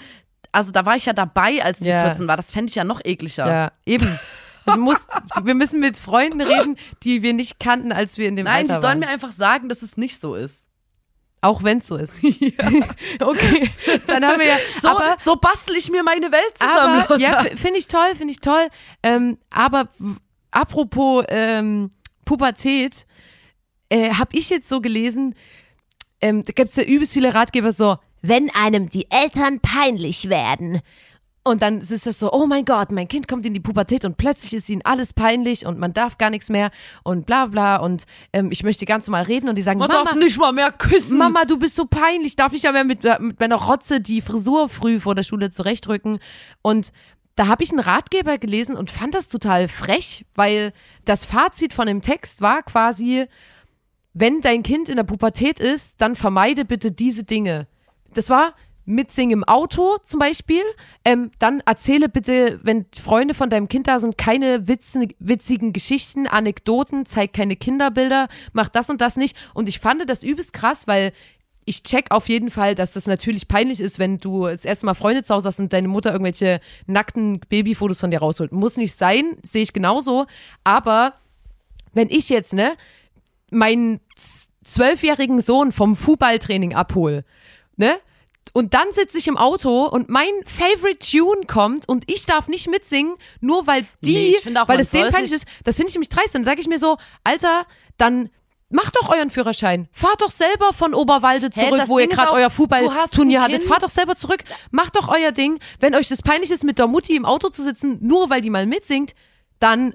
[0.51, 2.03] also da war ich ja dabei, als die Ja.
[2.03, 2.37] 14 war.
[2.37, 3.47] Das fände ich ja noch ekliger.
[3.47, 4.19] ja, eben.
[4.65, 5.05] Also muss,
[5.43, 8.71] wir müssen mit Freunden reden, die wir nicht kannten, als wir in dem Nein, die
[8.71, 9.09] Alter sollen waren.
[9.09, 10.67] mir einfach sagen, dass es nicht so ist.
[11.41, 12.23] auch wenn es so ist.
[13.19, 13.69] okay,
[14.07, 14.57] dann haben wir ja.
[14.81, 17.01] So, aber, so bastel ich mir meine Welt zusammen.
[17.01, 18.69] aber ja, finde ich toll, finde ich toll.
[19.03, 19.89] Ähm, aber
[20.51, 21.89] apropos ähm,
[22.25, 23.05] Pubertät,
[23.89, 25.35] äh, habe ich jetzt so gelesen,
[26.21, 30.79] ähm, da gibt es ja übelst viele Ratgeber so, Wenn einem die Eltern peinlich werden.
[31.45, 34.15] und dann ist das so, oh mein Gott, mein Kind kommt in die Pubertät und
[34.15, 36.71] plötzlich ist ihnen alles peinlich und man darf gar nichts mehr
[37.03, 40.05] und bla bla und ähm, ich möchte ganz normal reden und die sagen, Man Mama,
[40.05, 41.17] darf nicht mal mehr küssen.
[41.17, 44.69] Mama, du bist so peinlich, darf ich ja mehr mit, mit meiner Rotze die Frisur
[44.69, 46.19] früh vor der Schule zurechtrücken.
[46.61, 46.93] Und
[47.35, 50.73] da habe ich einen Ratgeber gelesen und fand das total frech, weil
[51.05, 53.25] das Fazit von dem Text war quasi,
[54.13, 57.67] wenn dein Kind in der Pubertät ist, dann vermeide bitte diese Dinge.
[58.13, 58.53] Das war
[58.85, 60.61] mitsingen im Auto zum Beispiel.
[61.05, 66.27] Ähm, dann erzähle bitte, wenn Freunde von deinem Kind da sind, keine witzen, witzigen Geschichten,
[66.27, 69.35] Anekdoten, zeig keine Kinderbilder, mach das und das nicht.
[69.53, 71.13] Und ich fand das übelst krass, weil
[71.65, 74.93] ich check auf jeden Fall, dass das natürlich peinlich ist, wenn du das erste Mal
[74.93, 78.51] Freunde zu Hause hast und deine Mutter irgendwelche nackten Babyfotos von dir rausholt.
[78.51, 80.25] Muss nicht sein, sehe ich genauso.
[80.63, 81.13] Aber
[81.93, 82.73] wenn ich jetzt, ne,
[83.51, 83.99] meinen
[84.63, 87.25] zwölfjährigen Sohn vom Fußballtraining abhole,
[87.75, 87.95] ne?
[88.55, 92.69] Und dann sitze ich im Auto und mein Favorite Tune kommt und ich darf nicht
[92.69, 95.45] mitsingen, nur weil die, Nee, auch, weil es denen peinlich ist.
[95.63, 96.35] Das finde ich nämlich dreist.
[96.35, 97.65] Dann sage ich mir so, Alter,
[97.97, 98.29] dann
[98.73, 99.87] Macht doch euren Führerschein.
[99.91, 103.63] Fahrt doch selber von Oberwalde zurück, das wo ihr Ding ist gerade euer Fußballturnier hattet.
[103.63, 104.43] Fahrt doch selber zurück.
[104.71, 105.59] Macht doch euer Ding.
[105.79, 108.49] Wenn euch das peinlich ist, mit der Mutti im Auto zu sitzen, nur weil die
[108.49, 109.13] mal mitsingt,
[109.59, 109.93] dann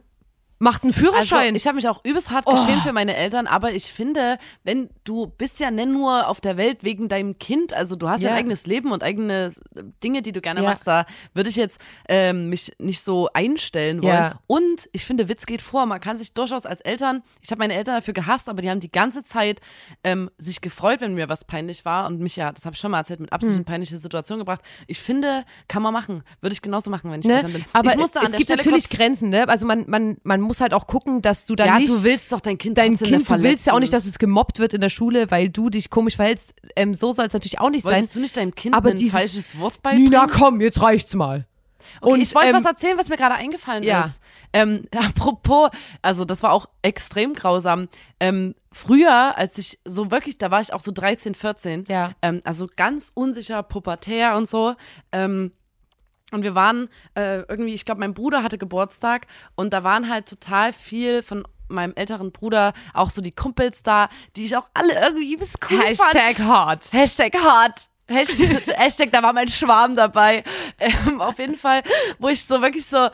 [0.58, 1.54] macht einen Also, Führerschein.
[1.54, 2.52] ich habe mich auch übelst hart Oh.
[2.52, 6.56] geschämt für meine Eltern, aber ich finde, wenn du bist ja nicht nur auf der
[6.56, 8.34] Welt wegen deinem Kind, also du hast ja, Ja.
[8.34, 9.52] ein eigenes Leben und eigene
[10.02, 10.70] Dinge, die du gerne Ja.
[10.70, 14.12] machst, da würde ich jetzt ähm, mich nicht so einstellen wollen.
[14.14, 14.40] Ja.
[14.46, 15.86] Und ich finde, Witz geht vor.
[15.86, 18.80] Man kann sich durchaus als Eltern, ich habe meine Eltern dafür gehasst, aber die haben
[18.80, 19.60] die ganze Zeit
[20.04, 22.90] ähm, sich gefreut, wenn mir was peinlich war und mich ja, das habe ich schon
[22.90, 23.34] mal erzählt, mit Hm.
[23.34, 24.62] Absicht in peinliche Situationen gebracht.
[24.86, 26.22] Ich finde, kann man machen.
[26.40, 27.34] Würde ich genauso machen, wenn ich ne?
[27.36, 27.64] Eltern bin.
[27.72, 29.48] Aber ich musste an es gibt Stelle natürlich Grenzen, ne?
[29.48, 32.32] Also man, man, man muss halt auch gucken, dass du dann ja, nicht du willst
[32.32, 34.80] doch dein Kind dein Kind, du willst ja auch nicht, dass es gemobbt wird in
[34.80, 36.54] der Schule, weil du dich komisch verhältst.
[36.74, 37.92] Ähm, so soll es natürlich auch nicht sein.
[37.94, 40.10] Wolltest du nicht deinem Kind Aber ein dieses- falsches Wort beibringen?
[40.10, 41.46] Nina, komm, jetzt reicht's mal.
[42.00, 44.00] Okay, Und, ich wollte ähm, was erzählen, was mir gerade eingefallen Ja.
[44.00, 44.20] ist.
[44.52, 45.70] Ähm, apropos,
[46.02, 47.88] also das war auch extrem grausam.
[48.20, 52.12] Ähm, früher, als ich so wirklich, da war ich auch so 13, 14, Ja.
[52.22, 54.74] ähm, also ganz unsicher, pubertär und so.
[55.12, 55.52] Ähm,
[56.32, 60.28] und wir waren äh, irgendwie, ich glaube, mein Bruder hatte Geburtstag und da waren halt
[60.28, 64.94] total viel von meinem älteren Bruder, auch so die Kumpels da, die ich auch alle
[64.94, 65.88] irgendwie übelst cool fand.
[65.88, 66.92] Hashtag hot.
[66.92, 67.88] Hashtag hart.
[68.10, 70.42] Hashtag, Hashtag, da war mein Schwarm dabei.
[70.78, 71.82] Ähm, auf jeden Fall,
[72.18, 73.08] wo ich so wirklich so,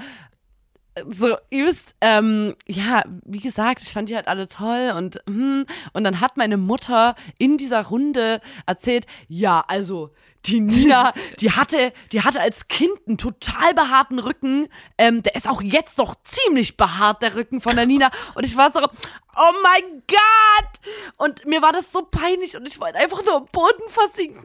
[1.09, 6.05] so übelst, ähm, ja, wie gesagt, ich fand die halt alle toll und, hm, und
[6.05, 10.11] dann hat meine Mutter in dieser Runde erzählt, ja, also,
[10.47, 14.69] die Nina, die hatte, die hatte als Kind einen total behaarten Rücken.
[14.99, 18.11] Ähm, der ist auch jetzt noch ziemlich behaart, der Rücken von der Nina.
[18.35, 20.71] Und ich war so, oh mein Gott!
[21.17, 24.45] Und mir war das so peinlich und ich wollte einfach nur am Boden versinken.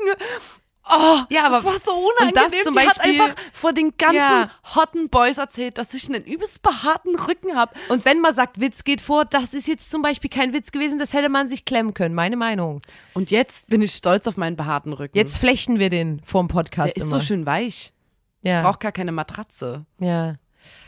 [0.91, 2.34] Oh, Ja, aber- das war so und unangenehm.
[2.34, 4.49] das zum die hat Beispiel- einfach vor den ganzen Ja.
[4.75, 7.73] hotten Boys erzählt, dass ich einen übelst behaarten Rücken habe.
[7.89, 10.97] Und wenn man sagt, Witz geht vor, das ist jetzt zum Beispiel kein Witz gewesen,
[10.97, 12.82] das hätte man sich klemmen können, meine Meinung.
[13.13, 15.15] Und jetzt bin ich stolz auf meinen behaarten Rücken.
[15.17, 17.19] Jetzt flechten wir den vorm Podcast der ist immer.
[17.19, 17.93] so schön weich.
[18.41, 18.62] ja.
[18.62, 19.86] Braucht gar keine Matratze.
[19.99, 20.36] Ja.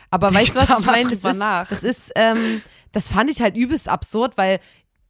[0.09, 1.09] Aber Denk weißt du, was ich meine?
[1.09, 1.39] Das ist,
[1.71, 2.61] das ist, ähm,
[2.91, 4.59] das fand ich halt übelst absurd, weil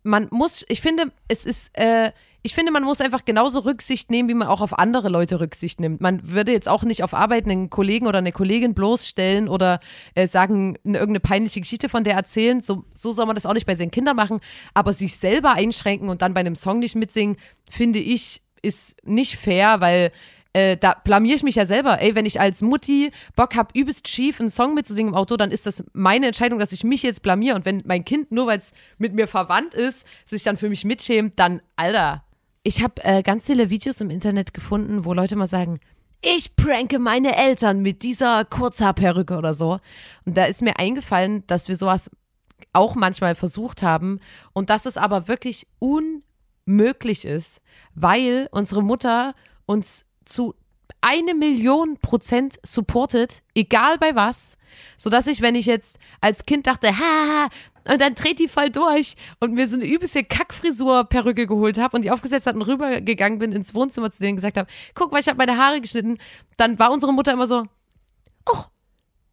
[0.03, 2.11] man muss, ich finde, es ist, äh,
[2.43, 5.79] ich finde, man muss einfach genauso Rücksicht nehmen, wie man auch auf andere Leute Rücksicht
[5.79, 6.01] nimmt.
[6.01, 9.79] Man würde jetzt auch nicht auf Arbeit einen Kollegen oder eine Kollegin bloßstellen oder
[10.15, 12.59] äh, sagen, eine, irgendeine peinliche Geschichte von der erzählen.
[12.59, 14.39] So, so soll man das auch nicht bei seinen Kindern machen.
[14.73, 17.37] Aber sich selber einschränken und dann bei einem Song nicht mitsingen,
[17.69, 20.11] finde ich, ist nicht fair, weil
[20.53, 22.01] äh, da blamier ich mich ja selber.
[22.01, 25.51] Ey, wenn ich als Mutti Bock hab, übelst schief einen Song mitzusingen im Auto, dann
[25.51, 27.55] ist das meine Entscheidung, dass ich mich jetzt blamier.
[27.55, 30.83] Und wenn mein Kind, nur weil es mit mir verwandt ist, sich dann für mich
[30.83, 32.23] mitschämt, dann, Alter.
[32.63, 35.79] Ich habe äh, ganz viele Videos im Internet gefunden, wo Leute mal sagen,
[36.21, 39.79] ich pranke meine Eltern mit dieser Kurzhaarperücke oder so.
[40.25, 42.11] Und da ist mir eingefallen, dass wir sowas
[42.73, 44.19] auch manchmal versucht haben
[44.53, 47.61] und dass es aber wirklich unmöglich ist,
[47.95, 49.33] weil unsere Mutter
[49.65, 50.55] uns zu
[51.01, 54.57] eine Million Prozent supportet, egal bei was,
[54.97, 57.47] sodass ich, wenn ich jetzt als Kind dachte, ha,
[57.89, 62.03] und dann dreht die voll durch und mir so eine übelste Kackfrisur-Perücke geholt habe und
[62.03, 65.19] die aufgesetzt hat und rübergegangen bin ins Wohnzimmer zu denen und gesagt habe, guck mal,
[65.19, 66.19] ich habe meine Haare geschnitten,
[66.57, 67.65] dann war unsere Mutter immer so,
[68.47, 68.63] oh,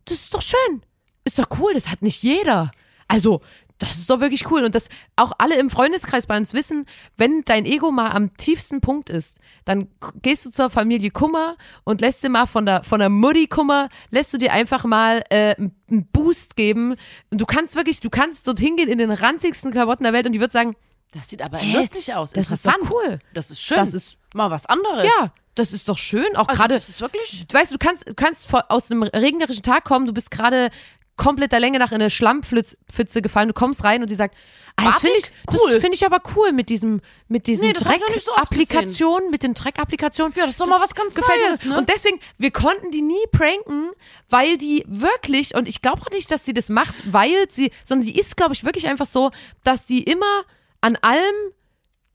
[0.07, 0.83] das ist doch schön.
[1.25, 2.71] Ist doch cool, das hat nicht jeder.
[3.07, 3.43] Also,
[3.79, 4.65] das ist doch wirklich cool.
[4.65, 6.85] Und das auch alle im Freundeskreis bei uns wissen,
[7.17, 9.89] wenn dein Ego mal am tiefsten Punkt ist, dann
[10.23, 13.89] gehst du zur Familie Kummer und lässt dir mal von der, von der Mutti Kummer,
[14.11, 16.97] lässt du dir einfach mal äh, einen Boost geben.
[17.31, 20.33] Und du kannst wirklich, du kannst dorthin gehen in den ranzigsten Klamotten der Welt und
[20.33, 20.75] die wird sagen,
[21.15, 21.77] Das sieht aber Hä?
[21.77, 22.33] lustig aus.
[22.33, 23.19] das ist doch cool.
[23.33, 23.77] Das ist schön.
[23.77, 25.05] Das ist- mal was anderes.
[25.05, 26.37] Ja, das ist doch schön.
[26.37, 27.47] Auch also gerade, das ist wirklich.
[27.49, 30.71] du weißt, du kannst, kannst aus einem regnerischen Tag kommen, du bist gerade
[31.19, 34.35] komplett der Länge nach in eine Schlammpfütze gefallen, du kommst rein und die sagt,
[34.77, 35.31] ah, das finde ich?
[35.53, 35.73] Cool.
[35.73, 40.33] das finde ich aber cool mit diesem, mit diesen Nee, so Dreck-Applikationen, mit den Dreck-Applikationen.
[40.35, 41.77] Ja, das ist doch mal was ganz gefällt Neues, ne?
[41.77, 43.91] Und deswegen, wir konnten die nie pranken,
[44.31, 48.07] weil die wirklich, und ich glaube auch nicht, dass sie das macht, weil sie, sondern
[48.07, 49.31] die ist, glaube ich, wirklich einfach so,
[49.65, 50.45] dass die immer
[50.81, 51.35] an allem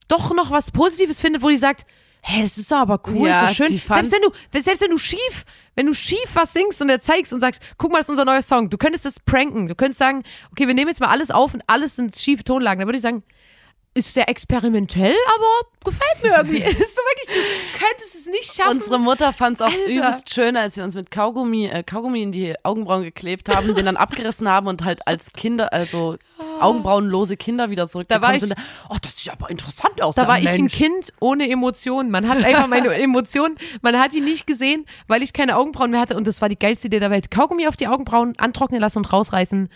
[0.08, 1.86] doch noch was Positives findet, wo die sagt,
[2.26, 3.78] hey, das ist aber cool, Ja, ist doch schön.
[3.78, 7.34] Selbst wenn du, selbst wenn du schief, wenn du schief was singst und er zeigst
[7.34, 10.00] und sagst, guck mal, das ist unser neuer Song, du könntest das pranken, du könntest
[10.00, 12.98] sagen, okay, wir nehmen jetzt mal alles auf und alles sind schiefe Tonlagen, dann würde
[12.98, 13.24] ich sagen,
[13.96, 16.64] ist der experimentell, aber gefällt mir irgendwie.
[16.64, 18.78] ist so wirklich, du könntest es nicht schaffen.
[18.78, 19.92] Unsere Mutter fand es auch Alter.
[19.92, 23.86] übelst schön, als wir uns mit Kaugummi, äh, Kaugummi in die Augenbrauen geklebt haben, den
[23.86, 26.18] dann abgerissen haben und halt als Kinder, also
[26.64, 28.56] augenbrauenlose Kinder wieder zurückgekommen Da war ich- sind.
[28.90, 30.16] Oh, das sieht aber interessant aus.
[30.16, 30.74] Da war ich ein Mensch.
[30.76, 32.12] Kind ohne Emotionen.
[32.12, 36.00] Man hat einfach meine Emotionen, man hat die nicht gesehen, weil ich keine Augenbrauen mehr
[36.00, 36.16] hatte.
[36.18, 37.32] Und das war die geilste Idee der Welt.
[37.32, 39.70] Kaugummi auf die Augenbrauen, antrocknen lassen und rausreißen.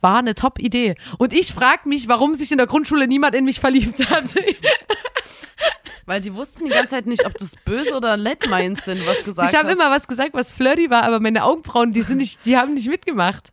[0.00, 0.96] war eine Top-Idee.
[1.18, 4.24] Und ich frage mich, warum sich in der Grundschule niemand in mich verliebt hat.
[6.06, 8.98] Weil die wussten die ganze Zeit nicht, ob du es böse oder nett meinst, wenn
[8.98, 9.76] du was gesagt ich habe hast.
[9.78, 12.88] immer was gesagt, was flirty war, aber meine Augenbrauen, die sind nicht, die haben nicht
[12.88, 13.52] mitggemacht.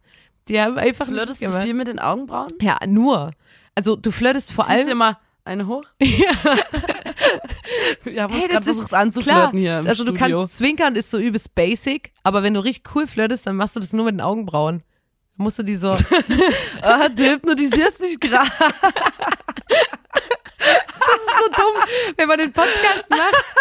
[0.49, 2.47] Die haben einfach Flirtest du viel mit den Augenbrauen?
[2.61, 3.31] Ja, nur.
[3.75, 4.97] Also du flirtest vor Ziehst dir allem.
[4.97, 5.83] mal eine hoch?
[8.03, 10.39] Wir haben uns Hey, gerade das ist versucht anzuflirten hier im also du Studio.
[10.39, 13.79] kannst zwinkern, ist so übelst basic, aber wenn du richtig cool flirtest, dann machst du
[13.79, 14.79] das nur mit den Augenbrauen.
[15.37, 15.95] Dann musst du die so.
[16.81, 18.49] Ah, du hypnotisierst dich gerade.
[20.59, 21.81] Das ist so dumm,
[22.17, 23.55] wenn man den Podcast macht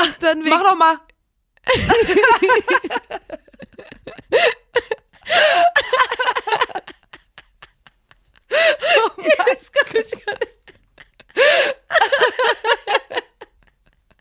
[0.00, 0.96] und dann Mach doch mal.
[8.48, 10.16] Ich gar nicht.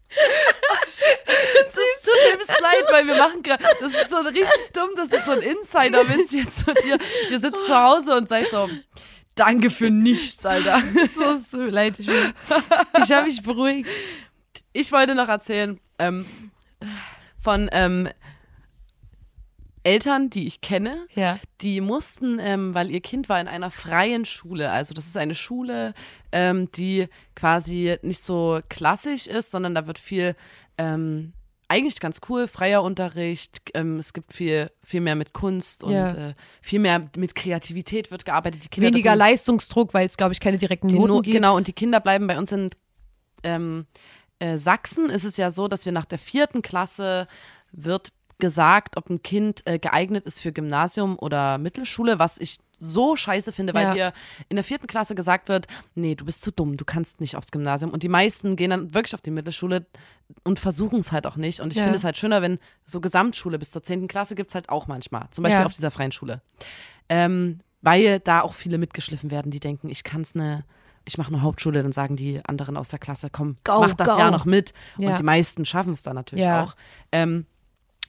[0.09, 5.11] Das ist tut mir leid, weil wir machen gerade, das ist so richtig dumm, das
[5.11, 6.97] ist so ein Insider-Witz jetzt von dir.
[7.29, 8.69] Ihr sitzt zu Hause und seid so,
[9.35, 10.81] danke für nichts, Alter.
[11.15, 11.99] So, tut mir leid.
[11.99, 12.33] Ich, bin-
[13.03, 13.89] ich habe mich beruhigt.
[14.73, 16.25] Ich wollte noch erzählen ähm,
[17.41, 18.09] von ähm,
[19.83, 21.39] Eltern, die ich kenne, Ja.
[21.61, 25.35] die mussten, ähm, weil ihr Kind war in einer freien Schule, also das ist eine
[25.35, 25.93] Schule,
[26.31, 30.35] ähm, die quasi nicht so klassisch ist, sondern da wird viel,
[30.77, 31.33] ähm,
[31.71, 36.29] eigentlich ganz cool, freier Unterricht, ähm, es gibt viel, viel mehr mit Kunst und Ja.
[36.29, 38.63] äh, viel mehr mit Kreativität wird gearbeitet.
[38.63, 41.35] Die Kinder Weniger dürfen- Leistungsdruck, weil es, glaube ich, keine direkten Noten No- gibt.
[41.35, 42.69] Genau, und die Kinder bleiben bei uns in
[43.43, 43.85] ähm,
[44.39, 45.09] äh, Sachsen.
[45.09, 47.27] Ist es ja so, dass wir nach der vierten Klasse
[47.71, 53.17] wird gesagt, ob ein Kind äh, geeignet ist für Gymnasium oder Mittelschule, was ich so
[53.17, 53.93] scheiße finde, weil Ja.
[53.93, 54.13] dir
[54.47, 57.51] in der vierten Klasse gesagt wird, nee, du bist zu dumm, du kannst nicht aufs
[57.51, 57.91] Gymnasium.
[57.91, 59.85] Und die meisten gehen dann wirklich auf die Mittelschule
[60.45, 61.59] und versuchen es halt auch nicht.
[61.59, 61.83] Und ich Ja.
[61.83, 65.27] finde es halt schöner, wenn so Gesamtschule bis zur zehnten Klasse gibt's halt auch manchmal.
[65.31, 65.65] Zum Beispiel Ja.
[65.65, 66.41] auf dieser freien Schule.
[67.09, 70.63] Ähm, weil da auch viele mitgeschliffen werden, die denken, ich kann's ne,
[71.05, 74.09] ich mache eine Hauptschule, dann sagen die anderen aus der Klasse, komm, Go, mach das
[74.13, 74.19] go.
[74.19, 74.73] Jahr noch mit.
[74.99, 75.09] Ja.
[75.09, 76.63] Und die meisten schaffen es dann natürlich Ja.
[76.63, 76.75] auch.
[77.11, 77.45] Ähm,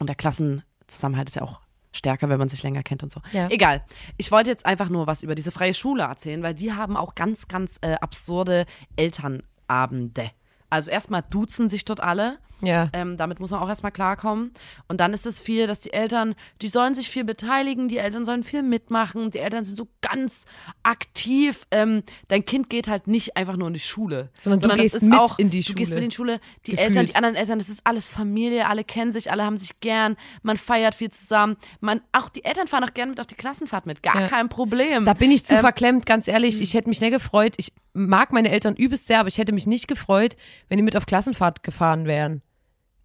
[0.00, 1.60] und der Klassenzusammenhalt ist ja auch
[1.92, 3.20] stärker, wenn man sich länger kennt und so.
[3.32, 3.48] Ja.
[3.50, 3.84] Egal.
[4.16, 7.14] Ich wollte jetzt einfach nur was über diese freie Schule erzählen, weil die haben auch
[7.14, 10.30] ganz, ganz äh, absurde Elternabende.
[10.68, 12.38] Also erstmal duzen sich dort alle.
[12.62, 12.88] Ja.
[12.92, 14.52] Ähm, damit muss man auch erstmal klarkommen.
[14.88, 18.24] Und dann ist es viel, dass die Eltern, die sollen sich viel beteiligen, die Eltern
[18.24, 20.44] sollen viel mitmachen, die Eltern sind so ganz
[20.82, 21.66] aktiv.
[21.70, 24.30] Ähm, dein Kind geht halt nicht einfach nur in die Schule.
[24.36, 25.94] Sondern du das gehst ist mit auch, in die Du gehst Schule.
[26.00, 26.40] mit in die Schule.
[26.66, 26.88] Die Gefühlt.
[26.88, 30.16] Eltern, die anderen Eltern, das ist alles Familie, alle kennen sich, alle haben sich gern,
[30.42, 31.56] man feiert viel zusammen.
[31.80, 34.28] Man, auch die Eltern fahren auch gern mit auf die Klassenfahrt mit, gar Ja.
[34.28, 35.04] kein Problem.
[35.04, 36.60] Da bin ich zu Ähm, verklemmt, ganz ehrlich.
[36.60, 37.54] Ich hätte mich nicht gefreut.
[37.56, 40.36] Ich mag meine Eltern übelst sehr, aber ich hätte mich nicht gefreut,
[40.68, 42.42] wenn die mit auf Klassenfahrt gefahren wären.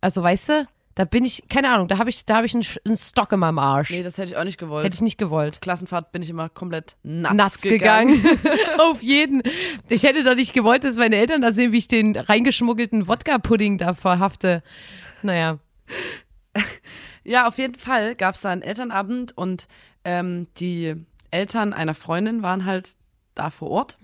[0.02, 2.66] Also, weißt du, da bin ich, keine Ahnung, da habe ich, da habe ich einen,
[2.86, 3.90] einen Stock in meinem Arsch.
[3.90, 4.86] nee, das hätte ich auch nicht gewollt.
[4.86, 5.60] hätte ich nicht gewollt.
[5.60, 8.24] Klassenfahrt bin ich immer komplett nuts, Nuts gegangen.
[8.80, 9.44] Auf jeden.
[9.90, 13.78] Ich hätte doch nicht gewollt, dass meine Eltern da sehen, wie ich den reingeschmuggelten Wodka-Pudding
[13.78, 14.64] da verhafte.
[15.22, 15.60] Naja.
[17.26, 19.68] Ja, auf jeden Fall gab es da einen Elternabend und
[20.06, 20.96] ähm, die
[21.32, 22.96] Eltern einer Freundin waren halt
[23.34, 23.98] da vor Ort.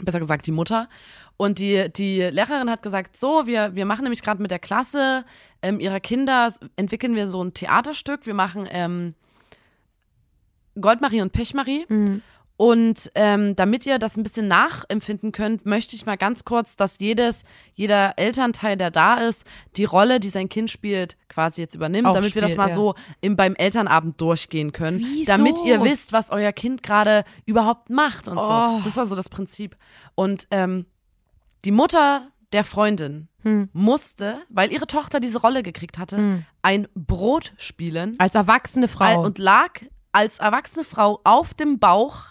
[0.00, 0.88] Besser gesagt, die Mutter.
[1.42, 5.24] Und die, die Lehrerin hat gesagt, so, wir, wir machen nämlich gerade mit der Klasse
[5.60, 8.26] ähm, ihrer Kinder, entwickeln wir so ein Theaterstück.
[8.26, 9.14] Wir machen ähm,
[10.80, 11.84] Goldmarie und Pechmarie.
[12.56, 17.00] Und ähm, damit ihr das ein bisschen nachempfinden könnt, möchte ich mal ganz kurz, dass
[17.00, 17.42] jedes,
[17.74, 19.44] jeder Elternteil, der da ist,
[19.76, 22.68] die Rolle, die sein Kind spielt, quasi jetzt übernimmt, Auch damit wir das spielt, mal
[22.68, 22.74] ja.
[22.74, 25.00] so im, beim Elternabend durchgehen können.
[25.00, 25.32] Wieso?
[25.32, 28.78] Damit ihr wisst, was euer Kind gerade überhaupt macht und Oh.
[28.78, 28.80] so.
[28.84, 29.76] Das war so das Prinzip.
[30.14, 30.86] Und ähm,
[31.64, 33.70] die Mutter der Freundin Hm.
[33.72, 39.22] musste, weil ihre Tochter diese Rolle gekriegt hatte, ein Brot spielen Als erwachsene Frau.
[39.24, 39.80] und lag
[40.12, 42.30] als erwachsene Frau auf dem Bauch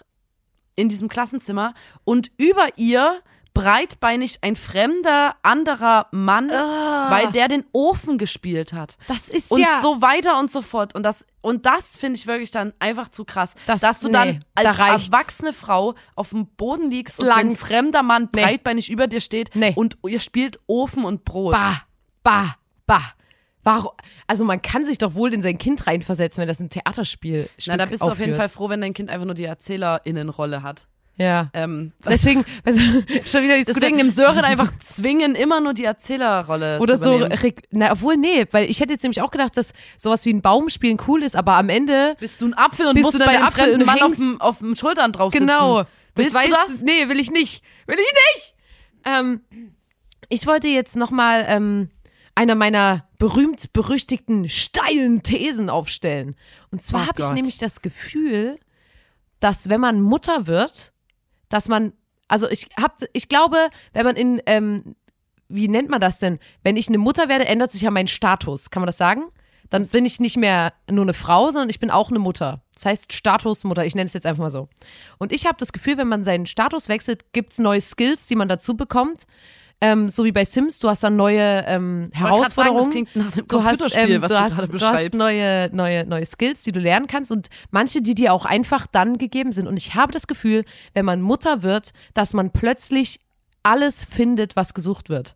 [0.74, 3.20] in diesem Klassenzimmer und über ihr
[3.54, 8.96] breitbeinig ein fremder anderer Mann, weil der den Ofen gespielt hat.
[9.08, 9.80] das ist Und ja.
[9.82, 10.94] so weiter und so fort.
[10.94, 13.54] Und das, und das finde ich wirklich dann einfach zu krass.
[13.66, 15.06] Das- dass du nee, dann da als reicht's.
[15.08, 17.50] erwachsene Frau auf dem Boden liegst und Slank.
[17.50, 18.42] ein fremder Mann Nee.
[18.42, 19.72] breitbeinig über dir steht Nee.
[19.76, 21.52] und ihr spielt Ofen und Brot.
[21.52, 21.82] Bah,
[22.22, 23.02] bah, bah.
[23.64, 23.92] Warum?
[24.26, 27.76] Also man kann sich doch wohl in sein Kind reinversetzen, wenn das ein Theaterspiel Na,
[27.76, 28.34] da bist du auf jeden.
[28.34, 30.88] Fall froh, wenn dein Kind einfach nur die ErzählerInnenrolle hat.
[31.16, 31.50] Ja.
[31.52, 32.72] Ähm, Deswegen, du,
[33.24, 37.28] schon wieder wie Deswegen im Sören einfach zwingen, immer nur die Erzählerrolle oder zu so,
[37.70, 40.98] na, obwohl, nee, weil ich hätte jetzt nämlich auch gedacht, dass sowas wie ein Baumspielen
[41.06, 43.44] cool ist, aber am Ende, Bist du ein Apfel und Bist musst du bei dem
[43.44, 45.46] Apfel und Mann auf dem, auf dem Schultern drauf sitzen.
[45.46, 45.84] genau.
[46.14, 46.82] Willst das du weiß, das?
[46.82, 47.62] Nee, will ich nicht.
[47.86, 48.54] Will ich nicht.
[49.04, 49.40] Ähm,
[50.28, 51.90] ich wollte jetzt nochmal ähm,
[52.34, 56.36] einer meiner berühmt-berüchtigten steilen Thesen aufstellen.
[56.70, 58.58] Und zwar Oh habe ich nämlich das Gefühl,
[59.40, 60.91] dass wenn man Mutter wird,
[61.52, 61.92] dass man,
[62.28, 64.96] also ich hab, ich glaube, wenn man in, ähm,
[65.48, 66.38] wie nennt man das denn?
[66.62, 68.70] Wenn ich eine Mutter werde, ändert sich ja mein Status.
[68.70, 69.24] Kann man das sagen?
[69.68, 72.62] Dann bin ich nicht mehr nur eine Frau, sondern ich bin auch eine Mutter.
[72.74, 74.68] Das heißt Statusmutter, ich nenne es jetzt einfach mal so.
[75.18, 78.36] Und ich habe das Gefühl, wenn man seinen Status wechselt, gibt es neue Skills, die
[78.36, 79.24] man dazu bekommt.
[79.82, 83.08] Ähm, so wie bei Sims, du hast dann neue ähm, Herausforderungen.
[83.14, 86.24] das klingt du hast, ähm, was du, du hast, gerade du hast neue, neue, neue
[86.24, 89.66] Skills, die du lernen kannst und manche, die dir auch einfach dann gegeben sind.
[89.66, 90.64] Und ich habe das Gefühl,
[90.94, 93.18] wenn man Mutter wird, dass man plötzlich
[93.64, 95.34] alles findet, was gesucht wird.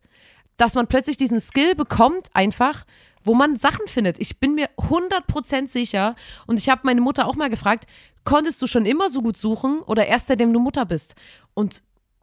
[0.56, 2.84] Dass man plötzlich diesen Skill bekommt, einfach,
[3.24, 4.20] wo man Sachen findet.
[4.20, 6.14] Ich bin mir 100% sicher
[6.46, 7.86] und ich habe meine Mutter auch mal gefragt,
[8.22, 11.16] konntest du schon immer so gut suchen oder erst seitdem du Mutter bist?
[11.52, 11.82] Und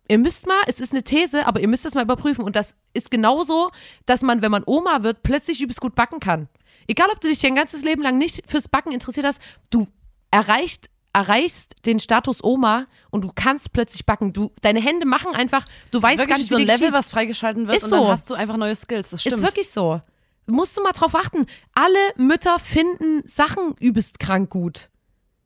[0.10, 2.44] Ihr müsst mal, es ist eine These, aber ihr müsst das mal überprüfen.
[2.44, 3.72] Und das ist genauso,
[4.06, 6.50] dass man, wenn man Oma wird, plötzlich übelst gut backen kann.
[6.88, 9.88] Egal, ob du dich dein ganzes Leben lang nicht fürs Backen interessiert hast, du
[10.32, 14.34] erreicht, erreichst den Status Oma und du kannst plötzlich backen.
[14.34, 16.94] Du, deine Hände machen einfach, du weißt Wirklich gar nicht, so wie ein Level, geschieht.
[16.94, 17.96] was freigeschalten wird Ist und so.
[18.02, 19.12] dann hast du einfach neue Skills.
[19.12, 19.36] Das stimmt.
[19.38, 20.02] Ist wirklich so.
[20.46, 21.46] Musst du mal drauf achten.
[21.74, 24.90] Alle Mütter finden Sachen übelst krank gut.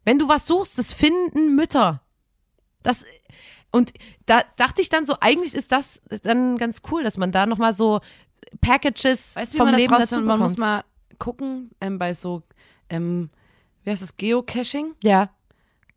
[0.06, 2.02] Wenn du was suchst, das finden Mütter.
[2.82, 3.06] Das
[3.72, 3.92] und
[4.26, 7.58] da dachte ich dann so, eigentlich ist das dann ganz cool, dass man da noch
[7.58, 8.00] mal so
[8.62, 10.28] Packages Weißt du, vom man das Leben dazu rausfindet?
[10.28, 10.60] Man muss bekommt.
[10.74, 10.84] mal
[11.20, 12.44] gucken ähm, bei so,
[12.90, 13.30] ähm,
[13.84, 15.30] wie heißt das, Geocaching, Ja.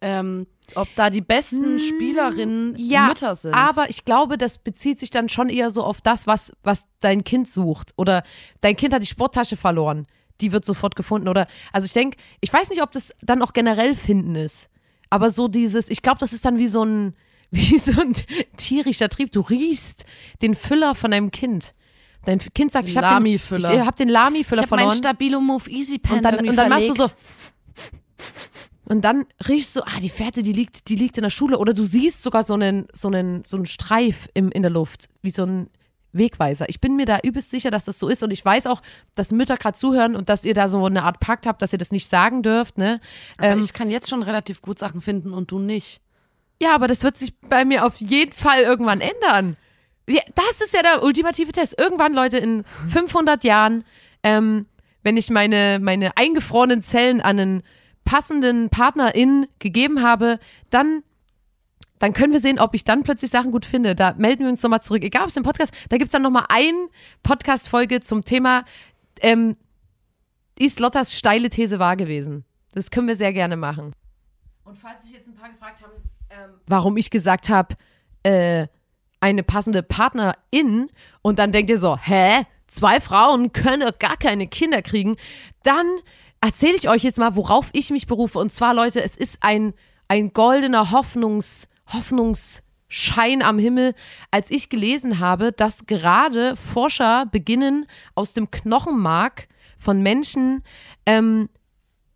[0.01, 3.55] ähm, ob da die besten Spielerinnen Mm, ja, Mütter sind.
[3.55, 7.25] aber ich glaube, das bezieht sich dann schon eher so auf das, was, was dein
[7.25, 7.93] Kind sucht.
[7.97, 8.23] Oder
[8.61, 10.07] dein Kind hat die Sporttasche verloren.
[10.41, 11.29] Die wird sofort gefunden.
[11.29, 14.71] Oder, also ich denke, ich weiß nicht, ob das dann auch generell finden ist.
[15.11, 17.15] Aber so dieses, ich glaube, das ist dann wie so ein,
[17.71, 18.15] wie so ein
[18.57, 19.33] tierischer Trieb.
[19.33, 20.05] Du riechst
[20.43, 21.75] den Füller von deinem Kind.
[22.25, 23.75] Dein Kind sagt, ich habe den, Lami-Füller.
[23.75, 24.99] ich hab den Lami-Füller ich meinen verloren.
[24.99, 27.07] Stabilo Move Easy Pen Und dann, irgendwie und dann machst du so.
[28.85, 31.59] Und dann riechst du, ah, die Fährte, die liegt, die liegt in der Schule.
[31.59, 35.09] Oder du siehst sogar so einen, so einen, so einen Streif im, in der Luft,
[35.23, 35.71] wie so ein
[36.13, 36.69] Wegweiser.
[36.69, 38.23] Ich bin mir da übelst sicher, dass das so ist.
[38.23, 38.83] Und ich weiß auch,
[39.15, 41.79] dass Mütter gerade zuhören und dass ihr da so eine Art Pakt habt, dass ihr
[41.79, 43.01] das nicht sagen dürft, ne?
[43.39, 46.01] Aber Ähm, ich kann jetzt schon relativ gut Sachen finden und du nicht.
[46.61, 49.57] Ja, aber das wird sich bei mir auf jeden Fall irgendwann ändern.
[50.09, 51.79] Ja, das ist ja der ultimative Test.
[51.79, 53.85] Irgendwann, Leute, in 500 Jahren,
[54.23, 54.67] ähm,
[55.03, 57.63] wenn ich meine, meine eingefrorenen Zellen an einen
[58.05, 60.39] passenden Partnerin gegeben habe,
[60.71, 61.03] dann,
[61.99, 63.95] dann können wir sehen, ob ich dann plötzlich Sachen gut finde.
[63.95, 65.03] Da melden wir uns nochmal zurück.
[65.03, 66.89] Egal, ob es im Podcast, da gibt's dann nochmal eine
[67.23, 68.65] Podcast-Folge zum Thema,
[69.21, 69.57] ähm,
[70.59, 72.45] ist Lottas steile These wahr gewesen?
[72.73, 73.95] Das können wir sehr gerne machen.
[74.65, 75.93] Und falls sich jetzt ein paar gefragt haben,
[76.67, 77.75] warum ich gesagt habe,
[78.23, 78.67] äh,
[79.21, 80.89] eine passende Partnerin
[81.23, 82.43] und dann denkt ihr so, hä?
[82.67, 85.17] Zwei Frauen können gar keine Kinder kriegen.
[85.65, 85.87] Dann
[86.41, 88.39] erzähle ich euch jetzt mal, worauf ich mich berufe.
[88.39, 89.75] Und zwar, Leute, es ist ein,
[90.09, 93.95] ein goldener Hoffnungs, Hoffnungsschein am Himmel,
[94.31, 100.63] als ich gelesen habe, dass gerade Forscher beginnen, aus dem Knochenmark von Menschen
[101.07, 101.49] ähm,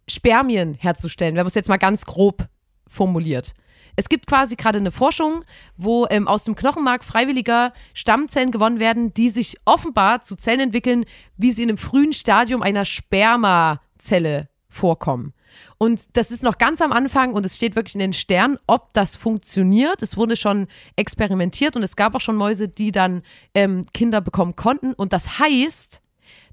[0.08, 2.46] Spermien herzustellen, wenn man es jetzt mal ganz grob
[2.86, 3.54] formuliert.
[3.96, 5.44] Es gibt quasi gerade eine Forschung,
[5.76, 11.04] wo ähm, aus dem Knochenmark freiwilliger Stammzellen gewonnen werden, die sich offenbar zu Zellen entwickeln,
[11.36, 15.32] wie sie in einem frühen Stadium einer Spermazelle vorkommen.
[15.78, 18.92] Und das ist noch ganz am Anfang und es steht wirklich in den Sternen, ob
[18.92, 20.02] das funktioniert.
[20.02, 20.66] Es wurde schon
[20.96, 23.22] experimentiert und es gab auch schon Mäuse, die dann
[23.54, 24.92] ähm, Kinder bekommen konnten.
[24.94, 26.00] Und das heißt,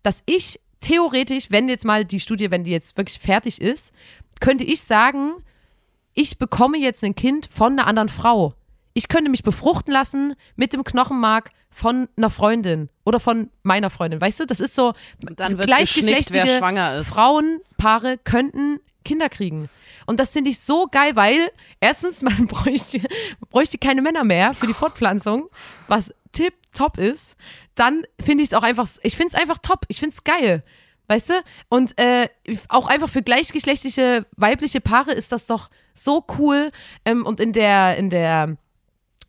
[0.03, 3.93] dass ich theoretisch, wenn jetzt mal die Studie, wenn die jetzt wirklich fertig ist,
[4.39, 5.33] könnte ich sagen,
[6.13, 8.53] ich bekomme jetzt ein Kind von einer anderen Frau.
[8.93, 14.19] Ich könnte mich befruchten lassen mit dem Knochenmark von einer Freundin oder von meiner Freundin.
[14.19, 14.93] Weißt du, das ist so,
[16.99, 17.07] ist.
[17.07, 19.69] Frauenpaare könnten Kinder kriegen.
[20.05, 22.99] Und das finde ich so geil, weil erstens, man bräuchte,
[23.49, 25.49] bräuchte keine Männer mehr für die Fortpflanzung,
[25.87, 27.37] was tip top ist.
[27.75, 29.85] Dann finde ich es auch einfach, ich finde es einfach top.
[29.87, 30.63] Ich finde es geil.
[31.07, 31.33] Weißt du?
[31.69, 32.29] Und äh,
[32.69, 36.71] auch einfach für gleichgeschlechtliche weibliche Paare ist das doch so cool.
[37.05, 38.57] Ähm, und in der, in der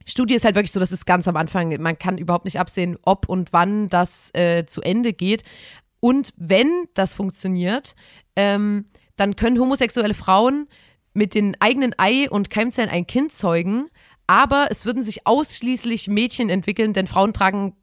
[0.07, 2.99] Studie ist halt wirklich so, dass es ganz am Anfang, man kann überhaupt nicht absehen,
[3.03, 5.43] ob und wann das äh, zu Ende geht.
[6.01, 7.95] Und wenn das funktioniert,
[8.37, 10.69] ähm, dann können homosexuelle Frauen
[11.15, 13.89] mit den eigenen Ei- und Keimzellen ein Kind zeugen,
[14.27, 17.77] aber es würden sich ausschließlich Mädchen entwickeln, denn Frauen tragen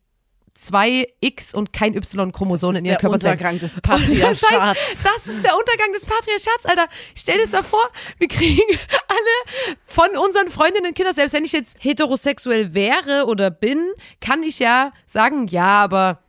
[0.53, 3.37] zwei X und kein Y-Chromosom in ihren der Körperzellen.
[3.37, 4.51] Untergang des Das, Patriarchats.
[4.51, 6.87] heißt, das ist der Untergang des Patriarchats, Alter.
[7.15, 8.61] Stell dir das mal vor, wir kriegen
[9.07, 13.91] alle von unseren Freundinnen Kinder, selbst wenn ich jetzt heterosexuell wäre oder bin,
[14.21, 16.19] kann ich ja sagen, ja, aber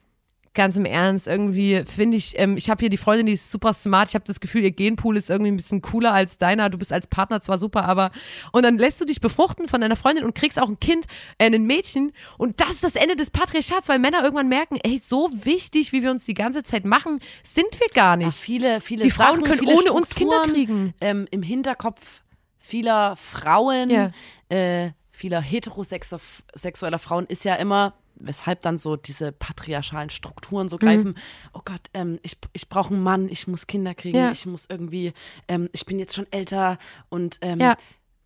[0.52, 3.72] ganz im Ernst, irgendwie finde ich, ähm, ich habe hier die Freundin, die ist super
[3.72, 4.08] smart.
[4.08, 6.70] Ich habe das Gefühl, ihr Genpool ist irgendwie ein bisschen cooler als deiner.
[6.70, 8.10] Du bist als Partner zwar super, aber
[8.50, 11.06] und dann lässt du dich befruchten von deiner Freundin und kriegst auch ein Kind,
[11.38, 12.10] äh, ein Mädchen.
[12.36, 16.02] Und das ist das Ende des Patriarchats, weil Männer irgendwann merken, ey, so wichtig, wie
[16.02, 18.26] wir uns die ganze Zeit machen, sind wir gar nicht.
[18.26, 20.94] Ja, viele, viele Die Frauen Sachen, können ohne uns Kinder kriegen.
[21.00, 22.22] Ähm, Im Hinterkopf
[22.58, 24.10] vieler Frauen, Ja.
[24.48, 30.68] äh, vieler heterosexueller Frauen ist ja immer, weshalb dann so diese patriarchalen Strukturen Mhm.
[30.68, 31.14] so greifen.
[31.52, 34.30] Oh Gott, ähm, ich, ich brauche einen Mann, ich muss Kinder kriegen, Ja.
[34.32, 35.12] ich muss irgendwie,
[35.48, 37.76] ähm, ich bin jetzt schon älter und ähm, Ja.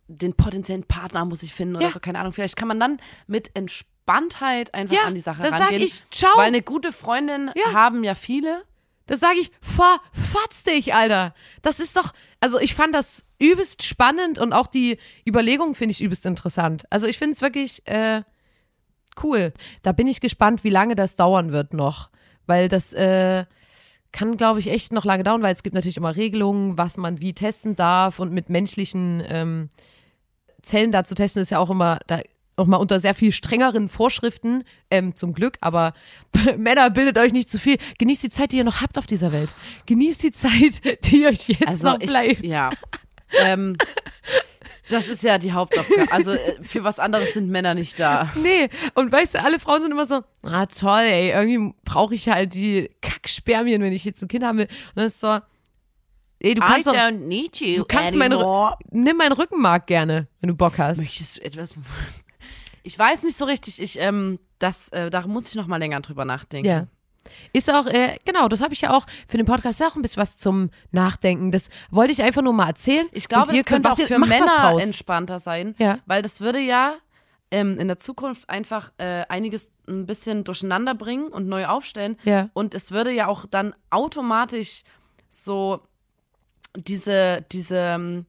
[0.07, 1.91] den potenziellen Partner muss ich finden oder Ja.
[1.91, 2.31] so, keine Ahnung.
[2.33, 5.81] Vielleicht kann man dann mit Entspanntheit einfach an die Sache das sag rangehen.
[5.81, 6.31] ich, ciao.
[6.37, 8.63] Weil eine gute Freundin haben ja viele.
[9.07, 11.35] Das sage ich, verfatz dich, Alter.
[11.61, 16.01] Das ist doch, also ich fand das übelst spannend und auch die Überlegung finde ich
[16.01, 16.85] übelst interessant.
[16.89, 18.23] Also ich finde es wirklich äh,
[19.23, 19.53] cool.
[19.81, 22.09] Da bin ich gespannt, wie lange das dauern wird noch,
[22.45, 23.45] weil das äh,
[24.11, 27.19] kann, glaube ich, echt noch lange dauern, weil es gibt natürlich immer Regelungen, was man
[27.21, 29.69] wie testen darf und mit menschlichen ähm,
[30.61, 32.19] Zellen da zu testen ist ja auch immer da
[32.57, 35.93] nochmal unter sehr viel strengeren Vorschriften, ähm, zum Glück, aber
[36.57, 37.77] Männer, bildet euch nicht zu viel.
[37.97, 39.53] Genießt die Zeit, die ihr noch habt auf dieser Welt.
[39.85, 42.45] Genießt die Zeit, die euch jetzt Also noch ich, bleibt.
[42.45, 42.69] ja.
[43.43, 43.75] ähm,
[44.89, 46.11] das ist ja die Hauptaufgabe.
[46.11, 48.31] Also äh, für was anderes sind Männer nicht da.
[48.41, 52.29] Nee, und weißt du, alle Frauen sind immer so, ah toll, ey, irgendwie brauche ich
[52.29, 54.65] halt die Kackspermien, wenn ich jetzt ein Kind haben will.
[54.67, 55.39] Und dann ist so,
[56.39, 58.77] ey, du kannst doch, need you du kannst anymore.
[58.91, 60.99] nimm meinen Rückenmark gerne, wenn du Bock hast.
[60.99, 61.75] Möchtest du etwas?
[62.83, 63.81] Ich weiß nicht so richtig.
[63.81, 66.67] Ich ähm, das äh, da muss ich noch mal länger drüber nachdenken.
[66.67, 66.87] Ja.
[67.53, 70.21] Ist auch, äh, genau, das habe ich ja auch für den Podcast auch ein bisschen
[70.21, 71.51] was zum Nachdenken.
[71.51, 73.07] Das wollte ich einfach nur mal erzählen.
[73.11, 75.99] Ich glaube, es könnte könnt, auch für Männer entspannter sein, Ja.
[76.05, 76.95] weil das würde ja
[77.51, 82.17] ähm, in der Zukunft einfach äh, einiges ein bisschen durcheinander bringen und neu aufstellen.
[82.23, 82.49] Ja.
[82.53, 84.81] Und es würde ja auch dann automatisch
[85.29, 85.81] so
[86.75, 88.25] diese, diese ähm,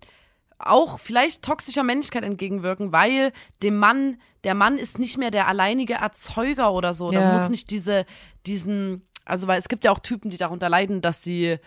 [0.58, 3.32] auch vielleicht toxischer Männlichkeit entgegenwirken, weil
[3.62, 7.10] dem Mann, der Mann ist nicht mehr der alleinige Erzeuger oder so.
[7.10, 7.32] Da Ja.
[7.32, 8.06] muss nicht diese,
[8.46, 11.58] diesen, also weil es gibt ja auch Typen, die darunter leiden, dass sie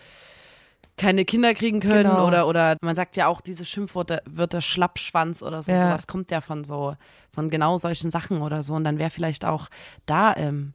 [0.96, 2.26] keine Kinder kriegen können Genau.
[2.26, 5.82] oder oder man sagt ja auch diese Schimpfworte wird der Schlappschwanz oder so Ja.
[5.82, 6.94] sowas kommt ja von so
[7.32, 9.68] von genau solchen Sachen oder so und dann wäre vielleicht auch
[10.04, 10.74] da ähm,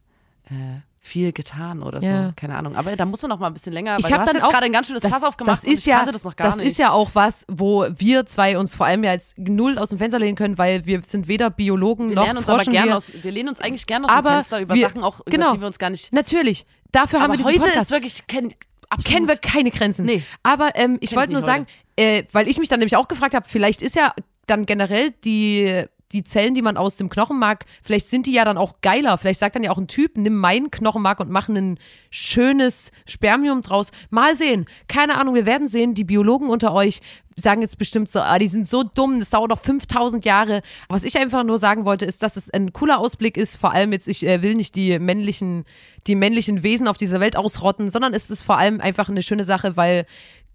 [0.49, 2.33] äh, viel getan oder so Ja.
[2.35, 4.25] keine Ahnung aber da muss man noch mal ein bisschen länger Ich weil du hab
[4.25, 6.35] hast dann auch- gerade ein ganz schönes Fass aufgemacht das ist ich ja, das noch
[6.35, 9.77] gar das ist ja auch was, wo wir zwei uns vor allem ja als null
[9.77, 12.57] aus dem Fenster lehnen können, weil wir sind weder Biologen wir noch lernen uns aber
[12.57, 12.97] forschen gerne wir.
[12.97, 15.31] aus wir lehnen uns eigentlich gerne aus Aber dem Fenster über wir- Sachen auch über
[15.31, 15.53] genau.
[15.53, 17.83] die wir uns gar nicht Natürlich, dafür haben aber wir diesen heute Podcast.
[17.85, 18.53] ist wirklich kennen
[18.89, 20.05] absolut kennen wir keine Grenzen.
[20.05, 20.23] Nee.
[20.43, 23.33] Aber ähm, ich wollte nur nicht sagen, äh, weil ich mich dann nämlich auch gefragt
[23.35, 24.11] habe, vielleicht ist ja
[24.47, 25.85] dann generell die
[26.15, 29.17] die Zellen, die man aus dem Knochenmark, vielleicht sind die ja dann auch geiler.
[29.17, 31.77] Vielleicht sagt dann ja auch ein Typ, nimm meinen Knochenmark und mach ein
[32.09, 33.91] schönes Spermium draus.
[34.09, 34.65] Mal sehen.
[34.87, 35.93] Keine Ahnung, wir werden sehen.
[35.93, 37.01] Die Biologen unter euch
[37.35, 40.61] sagen jetzt bestimmt so, ah, die sind so dumm, das dauert noch 5000 Jahre.
[40.87, 43.57] Was ich einfach nur sagen wollte, ist, dass es ein cooler Ausblick ist.
[43.57, 45.65] Vor allem jetzt, ich äh, will nicht die männlichen,
[46.07, 49.43] die männlichen Wesen auf dieser Welt ausrotten, sondern es ist vor allem einfach eine schöne
[49.43, 50.05] Sache, weil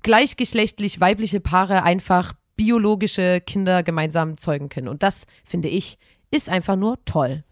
[0.02, 4.88] gleichgeschlechtlich weibliche Paare einfach biologische Kinder gemeinsam zeugen können.
[4.88, 5.96] Und das, finde ich,
[6.30, 7.42] ist einfach nur toll.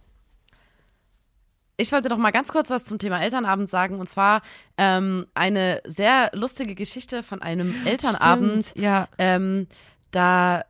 [1.78, 4.42] Ich wollte noch mal ganz kurz was zum Thema Elternabend sagen und zwar
[4.76, 8.66] ähm, eine sehr lustige Geschichte von einem Elternabend.
[8.66, 9.08] Stimmt, ja.
[9.16, 9.66] Ähm,
[10.10, 10.64] da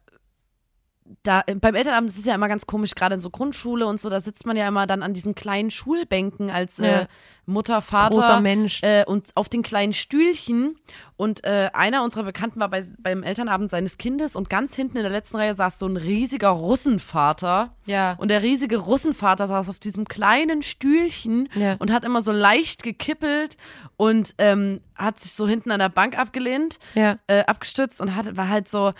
[1.22, 4.10] da beim Elternabend ist es ja immer ganz komisch, gerade in so Grundschule und so,
[4.10, 7.06] da sitzt man ja immer dann an diesen kleinen Schulbänken als äh, Ja.
[7.46, 8.82] Mutter, Vater Großer Mensch.
[8.82, 10.76] Äh, und auf den kleinen Stühlchen.
[11.16, 15.02] Und äh, einer unserer Bekannten war bei, beim Elternabend seines Kindes und ganz hinten in
[15.02, 17.74] der letzten Reihe saß so ein riesiger Russenvater.
[17.86, 18.12] Ja.
[18.18, 21.76] Und der riesige Russenvater saß auf diesem kleinen Stühlchen Ja.
[21.78, 23.56] und hat immer so leicht gekippelt
[23.96, 27.18] und ähm, hat sich so hinten an der Bank abgelehnt, Ja.
[27.28, 28.92] äh, abgestützt und hat, war halt so,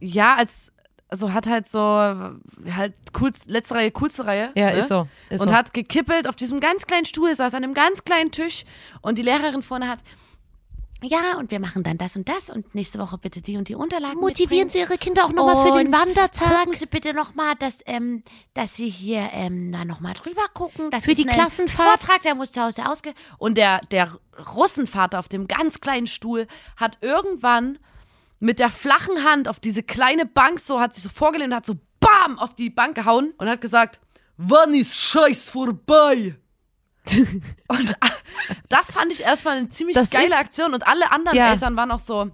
[0.00, 0.70] ja, als,
[1.08, 4.50] also hat halt so, halt cool, letzte Reihe, coolste Reihe.
[4.54, 4.78] Ja, ne?
[4.78, 5.08] ist so.
[5.30, 5.54] Ist und so.
[5.54, 8.64] hat gekippelt auf diesem ganz kleinen Stuhl, saß an einem ganz kleinen Tisch
[9.00, 10.00] und die Lehrerin vorne hat,
[11.00, 13.76] Ja, und wir machen dann das und das und nächste Woche bitte die und die
[13.76, 14.70] Unterlagen Motivieren mitbringen.
[14.70, 16.64] Sie Ihre Kinder auch nochmal für den Wandertag.
[16.64, 18.22] Gucken Sie bitte nochmal, dass, ähm,
[18.54, 20.90] dass Sie hier ähm, da nochmal drüber gucken.
[20.90, 22.02] Das Für die Klassenfahrt.
[22.02, 23.14] Vortrag, der muss zu Hause ausge...
[23.38, 24.18] Und der, der
[24.56, 27.78] Russenvater auf dem ganz kleinen Stuhl hat irgendwann
[28.40, 31.66] mit der flachen Hand auf diese kleine Bank so, hat sich so vorgelehnt und hat
[31.66, 34.00] so BAM auf die Bank gehauen und hat gesagt,
[34.36, 36.36] wann ist Scheiß vorbei?
[37.68, 38.10] und ah,
[38.68, 41.52] das fand ich erstmal eine ziemlich Das geile ist- Aktion und alle anderen Ja.
[41.52, 42.30] Eltern waren auch so,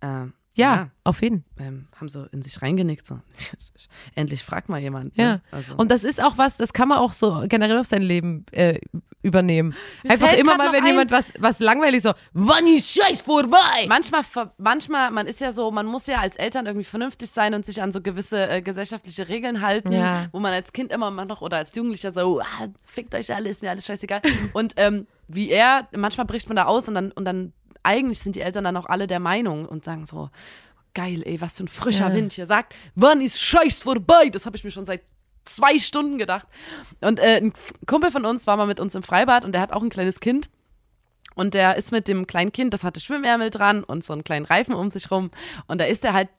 [0.00, 0.24] äh,
[0.56, 0.90] Ja, Ja.
[1.04, 3.06] auf jeden ähm, haben so in sich reingenickt.
[3.06, 3.20] So.
[4.14, 5.16] Endlich fragt mal jemand.
[5.16, 5.24] Ja.
[5.34, 5.42] Ne?
[5.50, 5.74] Also.
[5.76, 8.78] Und das ist auch was, das kann man auch so generell auf sein Leben äh,
[9.22, 9.74] übernehmen.
[10.08, 13.86] Einfach fällt immer mal, wenn ein- jemand was, was langweilig so, wann ist Scheiß vorbei?
[13.88, 14.22] manchmal,
[14.56, 17.82] manchmal, man ist ja so, man muss ja als Eltern irgendwie vernünftig sein und sich
[17.82, 20.26] an so gewisse äh, gesellschaftliche Regeln halten, Ja.
[20.32, 23.62] wo man als Kind immer noch oder als Jugendlicher so, ah, fickt euch alle, ist
[23.62, 24.22] mir alles scheißegal.
[24.52, 27.52] und ähm, wie er, manchmal bricht man da aus und dann, und dann
[27.86, 30.30] eigentlich sind die Eltern dann auch alle der Meinung und sagen so,
[30.94, 32.14] geil, ey, was für ein frischer Ja.
[32.14, 32.46] Wind hier.
[32.46, 34.28] Sagt, wann ist Scheiß vorbei?
[34.30, 35.02] Das habe ich mir schon seit
[35.44, 36.46] zwei Stunden gedacht.
[37.00, 37.52] Und äh, ein
[37.86, 40.20] Kumpel von uns war mal mit uns im Freibad und der hat auch ein kleines
[40.20, 40.48] Kind.
[41.34, 44.46] Und der ist mit dem kleinen Kind, das hatte Schwimmärmel dran und so einen kleinen
[44.46, 45.30] Reifen um sich rum.
[45.66, 46.30] Und da ist er halt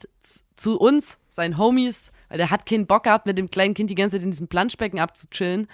[0.55, 3.95] zu uns, seinen Homies, weil der hat keinen Bock gehabt, mit dem kleinen Kind die
[3.95, 5.67] ganze Zeit in diesem Planschbecken abzuchillen.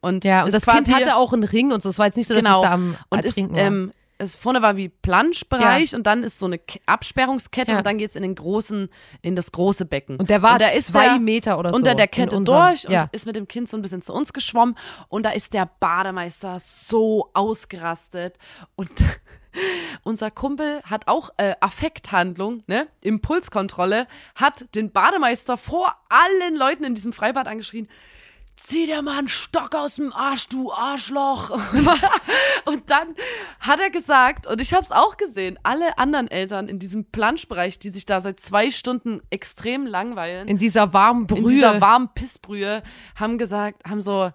[0.00, 1.88] Und Ja, und das Kind hatte auch einen Ring und so.
[1.88, 2.62] Es war jetzt nicht so, dass genau.
[2.62, 6.46] es da am und ist, ähm, es vorne war wie Planschbereich und dann ist so
[6.46, 7.78] eine Absperrungskette Ja.
[7.78, 8.88] und dann geht's in den großen,
[9.22, 10.16] in das große Becken.
[10.16, 11.76] Und der war da ist zwei der Meter oder so.
[11.76, 13.08] unter der Kette unserem- durch und ja.
[13.12, 14.76] ist mit dem Kind so ein bisschen zu uns geschwommen
[15.08, 18.36] und da ist der Bademeister so ausgerastet
[18.74, 18.90] und
[20.02, 22.86] unser Kumpel hat auch äh, Affekthandlung, ne?
[23.02, 27.88] Impulskontrolle, hat den Bademeister vor allen Leuten in diesem Freibad angeschrien.
[28.60, 31.50] Zieh dir mal einen Stock aus dem Arsch, du Arschloch.
[32.64, 33.14] Und, dann
[33.60, 37.78] hat er gesagt, und ich habe es auch gesehen, alle anderen Eltern in diesem Planschbereich,
[37.78, 41.38] die sich da seit zwei Stunden extrem langweilen, In dieser warmen Brühe.
[41.38, 42.82] in dieser warmen Pissbrühe,
[43.14, 44.30] haben gesagt, haben so,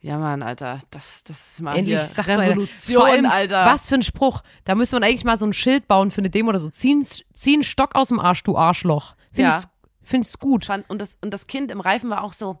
[0.00, 3.64] ja Mann, Alter, das, das ist mal Endlich hier Revolution, allem, Alter.
[3.66, 4.40] Was für ein Spruch.
[4.64, 6.68] Da müsste man eigentlich mal so ein Schild bauen für eine Demo oder so.
[6.70, 9.14] Zieh, einen- zieh einen Stock aus dem Arsch, du Arschloch.
[9.32, 9.58] Finde Ja.
[9.60, 10.68] ich find ich's gut.
[10.88, 12.58] Und das, und das Kind im Reifen war auch so,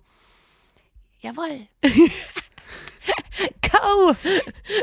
[1.20, 1.68] Jawohl.
[3.62, 4.14] Go!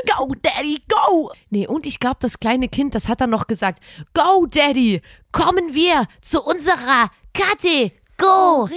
[0.06, 1.32] Go, Daddy, go!
[1.50, 3.82] Nee, und ich glaube, das kleine Kind, das hat dann noch gesagt,
[4.14, 5.02] Go, Daddy!
[5.32, 8.72] Kommen wir zu unserer Kategorie.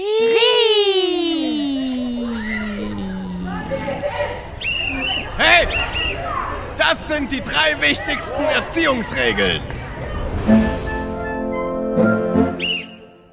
[5.38, 5.68] Hey!
[6.78, 9.62] Das sind die drei wichtigsten Erziehungsregeln.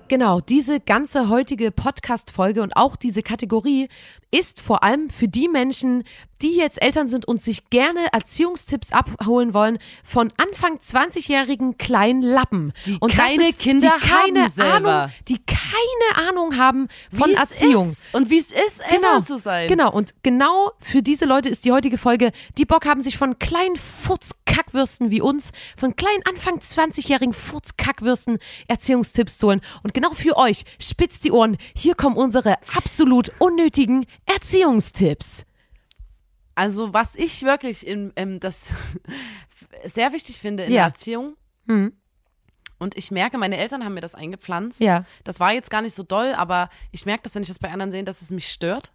[0.09, 3.89] Genau, diese ganze heutige Podcast-Folge und auch diese Kategorie
[4.31, 6.05] ist vor allem für die Menschen,
[6.43, 12.73] die jetzt Eltern sind und sich gerne Erziehungstipps abholen wollen von Anfang 20-jährigen kleinen Lappen.
[12.87, 14.91] Die und keine ist, Kinder die keine haben selber.
[14.91, 17.91] Ahnung, die keine Ahnung haben von wie es Erziehung.
[17.91, 19.67] Ist und wie es ist, Eltern zu sein.
[19.69, 23.39] Genau, und genau für diese Leute ist die heutige Folge, die Bock haben, sich von
[23.39, 28.39] kleinen Furzkackwürsten wie uns, von kleinen Anfang 20-jährigen Furzkackwürsten
[28.69, 29.61] Erziehungstipps zu holen.
[29.83, 35.45] Und genau für euch, spitzt die Ohren, hier kommen unsere absolut unnötigen Erziehungstipps.
[36.55, 38.67] Also was ich wirklich in, ähm, das
[39.85, 40.77] sehr wichtig finde in Ja.
[40.83, 41.37] der Erziehung.
[41.67, 41.93] Hm.
[42.79, 44.81] Und ich merke, meine Eltern haben mir das eingepflanzt.
[44.81, 45.05] Ja.
[45.25, 47.71] Das war jetzt gar nicht so doll, aber ich merke das, wenn ich das bei
[47.73, 48.93] anderen sehe, dass es mich stört,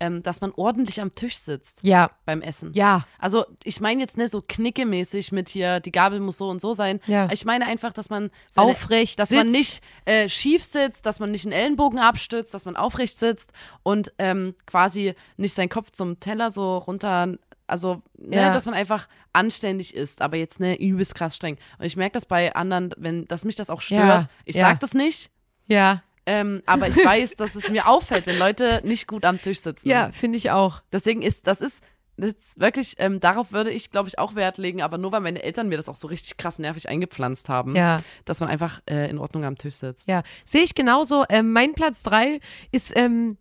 [0.00, 1.88] ähm, dass man ordentlich am Tisch sitzt Hm.
[1.90, 2.72] Ja, beim Essen.
[2.74, 6.60] ja, Also ich meine jetzt nicht so knickemäßig mit hier, die Gabel muss so und
[6.60, 7.00] so sein.
[7.06, 7.28] Ja.
[7.32, 9.52] Ich meine einfach, dass man seine, Aufrecht dass man sitzt.
[9.58, 13.52] nicht äh, schief sitzt, dass man nicht einen Ellenbogen abstützt, dass man aufrecht sitzt
[13.82, 18.52] und ähm, quasi nicht seinen Kopf zum Teller so runter, also ne, Ja.
[18.54, 21.58] dass man einfach anständig ist, aber jetzt ne übelst krass streng.
[21.78, 24.22] Und ich merke das bei anderen, wenn, dass mich das auch stört.
[24.22, 24.62] Ja, Ich ja.
[24.62, 25.30] sag das nicht.
[25.66, 29.60] ja, Ähm, aber ich weiß, dass es mir auffällt, wenn Leute nicht gut am Tisch
[29.60, 29.88] sitzen.
[29.88, 30.82] ja, finde ich auch.
[30.92, 31.82] Deswegen ist, das ist,
[32.16, 35.20] das ist wirklich, ähm, darauf würde ich, glaube ich, auch Wert legen, aber nur weil
[35.20, 38.00] meine Eltern mir das auch so richtig krass nervig eingepflanzt haben, Ja.
[38.24, 40.08] dass man einfach äh, in Ordnung am Tisch sitzt.
[40.08, 41.24] Ja, sehe ich genauso.
[41.28, 42.40] Ähm, mein Platz drei
[42.72, 43.38] ist ähm,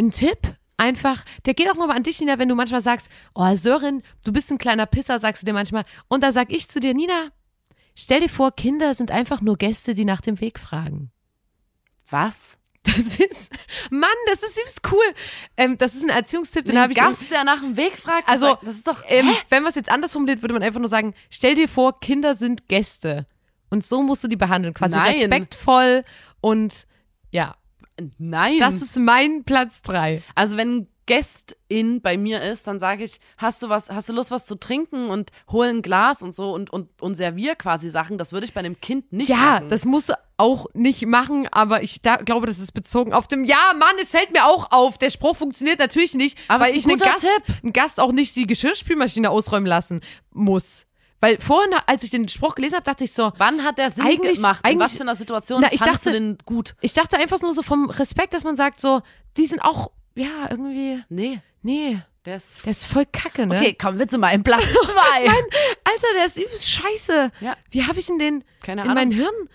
[0.00, 0.38] ein Tipp.
[0.78, 4.32] Einfach, der geht auch nochmal an dich, Nina, wenn du manchmal sagst, oh Sören, du
[4.32, 5.84] bist ein kleiner Pisser, sagst du dir manchmal.
[6.08, 7.28] Und da sag ich zu dir, Nina,
[7.94, 11.10] stell dir vor, Kinder sind einfach nur Gäste, die nach dem Weg fragen.
[12.10, 12.56] Was?
[12.84, 13.50] Das ist,
[13.90, 15.02] Mann, das ist süß cool.
[15.56, 16.98] Ähm, das ist ein Erziehungstipp, den habe ich.
[16.98, 19.90] Gast, der nach dem Weg fragt, Also, das- ist doch, ähm, wenn man es jetzt
[19.90, 23.26] anders formuliert, würde man einfach nur sagen, stell dir vor, Kinder sind Gäste.
[23.70, 24.72] Und so musst du die behandeln.
[24.72, 25.14] Quasi Nein.
[25.16, 26.04] respektvoll
[26.40, 26.86] und
[27.32, 27.56] ja,
[28.18, 28.58] nein.
[28.60, 30.22] das ist mein Platz drei.
[30.36, 34.12] also wenn ein Gästin bei mir ist, dann sage ich, hast du was, hast du
[34.12, 37.90] Lust, was zu trinken und hol ein Glas und so und, und, und servier quasi
[37.90, 38.16] Sachen.
[38.18, 39.68] Das würde ich bei einem Kind nicht Ja, machen.
[39.68, 43.44] das musst du auch nicht machen, aber ich da, glaube, das ist bezogen auf dem.
[43.44, 44.98] Ja, Mann, es fällt mir auch auf.
[44.98, 47.56] Der Spruch funktioniert natürlich nicht, Aber weil ich ein einen Gast, Tipp.
[47.62, 50.00] einen Gast auch nicht die Geschirrspülmaschine ausräumen lassen
[50.32, 50.86] muss.
[51.20, 54.04] Weil vorhin, als ich den Spruch gelesen habe, dachte ich so, Wann hat der Sinn
[54.04, 54.60] Eigentlich- gemacht?
[54.64, 56.74] In eigentlich- was für einer Situation Na, ich dachte- du den gut?
[56.82, 59.00] ich dachte einfach nur so vom Respekt, dass man sagt so,
[59.38, 63.56] die sind auch, ja, irgendwie, Nee, nee, der ist der ist voll kacke, ne?
[63.56, 65.26] Okay, kommen wir zu meinem Platz zwei.
[65.28, 67.30] Alter, der ist übelst scheiße.
[67.40, 67.56] Ja.
[67.70, 68.94] Wie habe ich denn den Keine in Ahnung.
[68.94, 69.48] mein Hirn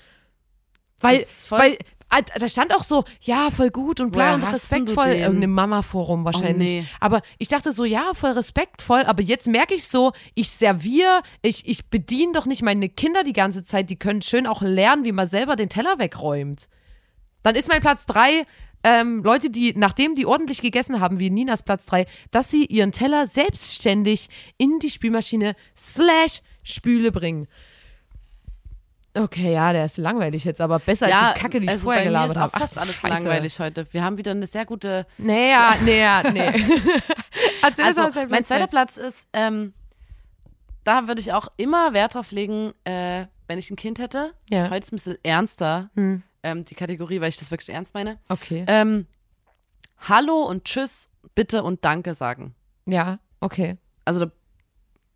[1.04, 1.78] Weil, weil
[2.38, 5.06] da stand auch so, ja, voll gut und bla Woher und respektvoll.
[5.06, 5.22] den?
[5.22, 6.70] Irgendeinem Mama-Forum wahrscheinlich.
[6.70, 6.86] nee.
[7.00, 9.04] Aber ich dachte so, ja, voll respektvoll.
[9.04, 13.34] Aber jetzt merke ich so, ich serviere, ich, ich bediene doch nicht meine Kinder die
[13.34, 13.90] ganze Zeit.
[13.90, 16.68] Die können schön auch lernen, wie man selber den Teller wegräumt.
[17.44, 18.46] Dann ist mein Platz drei.
[18.84, 22.92] Ähm, Leute, die, nachdem die ordentlich gegessen haben, wie Ninas Platz drei, dass sie ihren
[22.92, 24.28] Teller selbstständig
[24.58, 27.48] in die Spülmaschine slash Spüle bringen.
[29.14, 32.04] Okay, ja, der ist langweilig jetzt, aber besser als die Kacke, die ich also vorher
[32.04, 32.52] bei mir gelabert habe.
[32.56, 33.24] Ach, fast alles Scheiße.
[33.24, 33.86] langweilig heute.
[33.92, 35.06] Wir haben wieder eine sehr gute.
[35.18, 36.40] Naja, naja, nee.
[37.62, 38.72] Erzähl Also, deinem mein zweiter zwei.
[38.72, 39.74] Platz ist, ähm,
[40.86, 44.32] da würde ich auch immer Wert drauf legen, äh, wenn ich ein Kind hätte.
[44.50, 44.70] Ja.
[44.70, 46.24] Heute ist ein bisschen ernster, Hm.
[46.44, 48.18] ähm, die Kategorie, weil ich das wirklich ernst meine.
[48.30, 48.64] Okay.
[48.68, 49.08] Ähm,
[50.08, 52.56] Hallo und Tschüss, bitte und Danke sagen.
[52.86, 53.78] Ja, okay.
[54.06, 54.32] Also da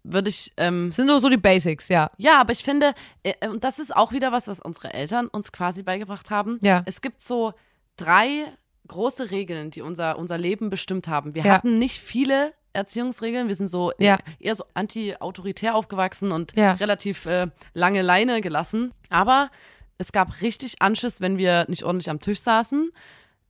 [0.07, 2.11] würde ich, ähm, Das sind nur so die Basics, ja.
[2.17, 2.93] ja, aber ich finde,
[3.23, 6.59] äh, und das ist auch wieder was, was unsere Eltern uns quasi beigebracht haben.
[6.61, 6.83] Ja.
[6.85, 7.53] Es gibt so
[7.97, 8.45] drei
[8.87, 11.33] große Regeln, die unser, unser Leben bestimmt haben.
[11.33, 11.53] Wir Ja.
[11.53, 13.47] hatten nicht viele Erziehungsregeln.
[13.47, 14.17] Wir sind so Ja.
[14.39, 16.73] eher so anti-autoritär aufgewachsen und Ja.
[16.73, 18.93] relativ äh, lange Leine gelassen.
[19.09, 19.49] Aber
[19.97, 22.91] es gab richtig Anschiss, wenn wir nicht ordentlich am Tisch saßen,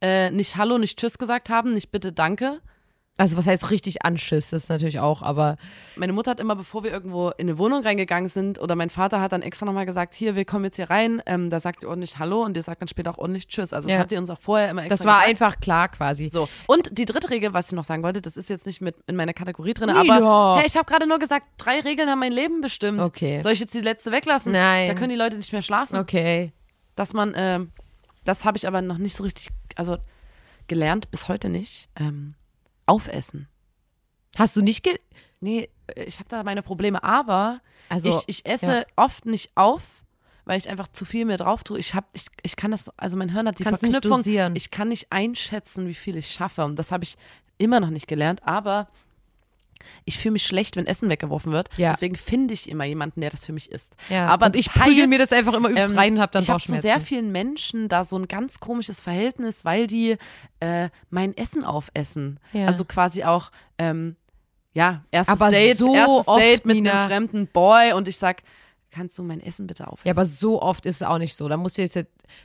[0.02, 2.62] äh, nicht Hallo, nicht Tschüss gesagt haben, nicht Bitte, Danke.
[3.18, 5.56] Also was heißt richtig Anschiss, das ist natürlich auch, aber
[5.96, 9.22] Meine Mutter hat immer, bevor wir irgendwo in eine Wohnung reingegangen sind, oder mein Vater
[9.22, 11.88] hat dann extra nochmal gesagt, hier, wir kommen jetzt hier rein, ähm, da sagt ihr
[11.90, 13.72] ordentlich Hallo und ihr sagt dann später auch ordentlich Tschüss.
[13.72, 14.02] Also das Ja.
[14.02, 15.30] habt ihr uns auch vorher immer extra das war gesagt.
[15.30, 16.28] einfach klar quasi.
[16.28, 18.98] So, und die dritte Regel, was ich noch sagen wollte, das ist jetzt nicht mit
[19.08, 20.18] in meiner Kategorie drin, Nina.
[20.18, 23.00] aber hey, ich habe gerade nur gesagt, drei Regeln haben mein Leben bestimmt.
[23.00, 23.40] Okay.
[23.40, 24.52] Soll ich jetzt die letzte weglassen?
[24.52, 24.88] Nein.
[24.90, 25.98] Da können die Leute nicht mehr schlafen.
[26.00, 26.52] Okay.
[26.98, 27.72] Dass man, ähm,
[28.26, 29.48] das habe ich aber noch nicht so richtig,
[29.78, 29.96] also
[30.68, 32.34] gelernt, bis heute nicht, ähm,
[32.86, 33.48] aufessen.
[34.38, 35.00] Hast du nicht ge
[35.42, 37.58] Nee, ich habe da meine Probleme, aber
[37.90, 38.86] Also, ich, ich esse ja.
[38.96, 40.04] oft nicht auf,
[40.46, 41.78] weil ich einfach zu viel mir drauf tue.
[41.78, 44.56] Ich hab, ich, ich kann das, also mein Hirn hat die Kannst nicht Verknüpfung.
[44.56, 46.66] Ich kann nicht einschätzen, wie viel ich schaffe.
[46.66, 47.16] Und das habe ich
[47.58, 48.88] immer noch nicht gelernt, aber
[50.06, 51.70] ich fühle mich schlecht, wenn Essen weggeworfen wird.
[51.78, 51.92] Ja.
[51.92, 53.96] Deswegen finde ich immer jemanden, der das für mich isst.
[54.10, 54.28] Ja.
[54.28, 56.44] Aber und ich prügel heißt, mir das einfach immer übelst ähm, rein und hab dann
[56.44, 60.18] Ich habe zu sehr vielen Menschen da so ein ganz komisches Verhältnis, weil die
[60.60, 62.40] äh, mein Essen aufessen.
[62.54, 62.68] Ja.
[62.68, 64.16] Also quasi auch, ähm,
[64.74, 66.92] ja, erstes Aber Date, so erstes oft, Date mit Nina.
[66.92, 68.44] einem fremden Boy und ich sag,
[68.96, 70.08] kannst du mein Essen bitte aufessen?
[70.08, 71.48] Ja, aber so oft ist es auch nicht so.
[71.50, 72.00] Da musst du jetzt,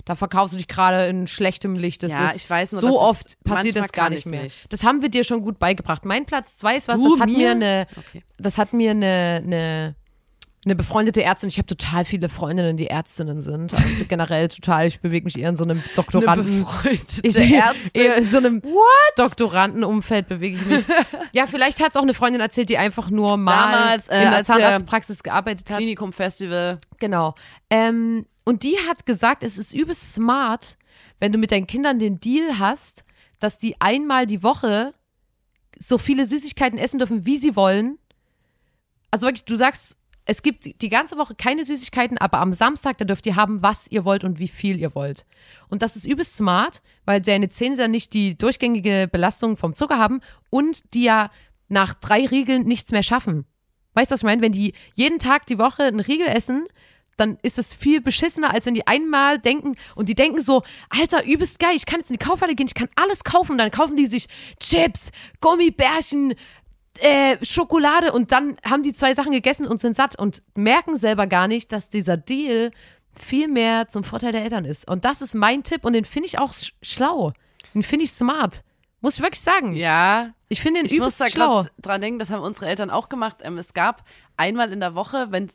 [0.05, 2.03] da verkaufst du dich gerade in schlechtem Licht.
[2.03, 4.42] Das Ja, ist, ich weiß nur, so oft passiert das gar nicht mehr.
[4.44, 4.72] nicht.
[4.72, 6.05] Das haben wir dir schon gut beigebracht.
[6.05, 7.51] Mein Platz zwei ist was, Du das hat mir mir?
[7.53, 8.22] eine, Okay.
[8.38, 9.96] das hat mir eine, eine,
[10.66, 11.48] eine befreundete Ärztin.
[11.48, 13.72] Ich habe total viele Freundinnen, die Ärztinnen sind.
[13.72, 14.86] Also generell total.
[14.86, 16.64] Ich bewege mich eher in so einem Doktoranden.
[16.64, 17.90] befreundete ich, Ärztin.
[17.94, 18.61] Eher in so einem
[19.16, 20.84] Doktorandenumfeld bewege ich mich.
[21.32, 24.30] ja, vielleicht hat es auch eine Freundin erzählt, die einfach nur mal Damals, äh, in
[24.30, 25.78] der Zahnarztpraxis gearbeitet hat.
[25.78, 26.78] Klinikum Festival.
[26.98, 27.34] Genau.
[27.70, 30.76] Ähm, und die hat gesagt, es ist übelst smart,
[31.20, 33.04] wenn du mit deinen Kindern den Deal hast,
[33.38, 34.92] dass die einmal die Woche
[35.78, 37.98] so viele Süßigkeiten essen dürfen, wie sie wollen.
[39.11, 39.96] Also wirklich, du sagst,
[40.30, 43.90] es gibt die ganze Woche keine Süßigkeiten, aber am Samstag, da dürft ihr haben, was
[43.90, 45.26] ihr wollt und wie viel ihr wollt.
[45.68, 49.98] Und das ist übelst smart, weil deine Zähne dann nicht die durchgängige Belastung vom Zucker
[49.98, 51.32] haben und die ja
[51.66, 53.44] nach drei Riegeln nichts mehr schaffen.
[53.94, 54.40] Weißt du, was ich meine?
[54.40, 56.64] Wenn die jeden Tag die Woche einen Riegel essen,
[57.16, 61.24] dann ist es viel beschissener, als wenn die einmal denken und die denken so, Alter,
[61.24, 63.52] übelst geil, ich kann jetzt in die Kaufhalle gehen, ich kann alles kaufen.
[63.52, 64.28] Und dann kaufen die sich
[64.60, 65.10] Chips,
[65.40, 66.34] Gummibärchen,
[67.01, 71.26] äh, Schokolade und dann haben die zwei Sachen gegessen und sind satt und merken selber
[71.26, 72.70] gar nicht, dass dieser Deal
[73.18, 74.88] viel mehr zum Vorteil der Eltern ist.
[74.88, 77.32] Und das ist mein Tipp und den finde ich auch sch schlau.
[77.74, 78.62] Den finde ich smart.
[79.01, 79.74] Muss ich wirklich sagen.
[79.74, 81.64] Ja, Ich finde den ich muss übelst da schlau.
[81.80, 83.38] dran denken, das haben unsere Eltern auch gemacht.
[83.42, 84.05] Ähm, es gab
[84.36, 85.51] einmal in der Woche, wenn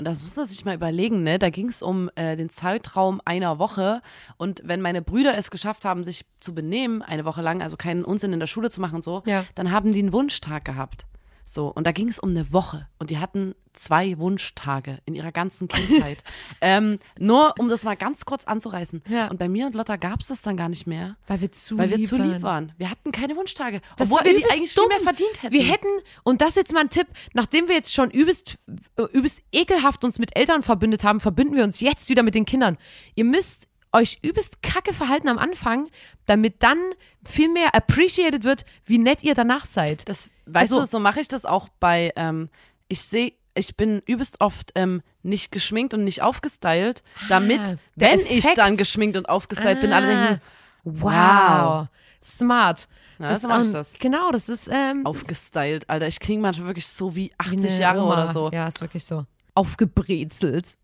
[0.00, 1.38] und das muss man sich mal überlegen, ne?
[1.38, 4.00] Da ging es um äh, den Zeitraum einer Woche.
[4.38, 8.02] Und wenn meine Brüder es geschafft haben, sich zu benehmen, eine Woche lang, also keinen
[8.06, 9.44] Unsinn in der Schule zu machen und so, Ja.
[9.56, 11.04] dann haben die einen Wunschtag gehabt.
[11.44, 12.88] So, und da ging es um eine Woche.
[12.98, 16.22] Und die hatten zwei Wunschtage in ihrer ganzen Kindheit.
[16.60, 19.02] ähm, nur um das mal ganz kurz anzureißen.
[19.08, 19.28] Ja.
[19.28, 21.16] Und bei mir und Lotta gab es das dann gar nicht mehr.
[21.26, 22.32] Weil wir zu Weil wir lieb zu waren.
[22.32, 22.72] lieb waren.
[22.78, 23.80] Wir hatten keine Wunschtage.
[23.96, 24.86] Das obwohl wir die eigentlich dumm.
[24.88, 25.52] viel mehr verdient hätten.
[25.52, 25.88] Wir hätten,
[26.24, 28.58] und das ist jetzt mal ein Tipp, nachdem wir jetzt schon übelst,
[28.96, 32.44] äh, übelst ekelhaft uns mit Eltern verbündet haben, verbünden wir uns jetzt wieder mit den
[32.44, 32.76] Kindern.
[33.14, 35.88] Ihr müsst euch übelst kacke verhalten am Anfang,
[36.26, 36.78] damit dann
[37.26, 40.08] viel mehr appreciated wird, wie nett ihr danach seid.
[40.08, 42.48] das, weißt Also- du, so mache ich das auch bei, ähm,
[42.88, 48.20] ich sehe, ich bin übelst oft ähm, nicht geschminkt und nicht aufgestylt, damit, Ah, wenn
[48.20, 48.58] ich Effekt.
[48.58, 50.26] dann geschminkt und aufgestylt bin, alle Ah.
[50.28, 50.40] denken,
[50.84, 51.86] wow.
[52.22, 52.86] Smart.
[53.18, 53.94] Ja, so mach ich ähm, das.
[53.98, 56.06] Genau, das ist ähm, aufgestylt, Alter.
[56.06, 58.12] Ich klinge manchmal wirklich so wie 80 eine Jahre Oma.
[58.14, 58.50] oder so.
[58.52, 59.26] Ja, ist wirklich so.
[59.54, 60.76] Aufgebrezelt.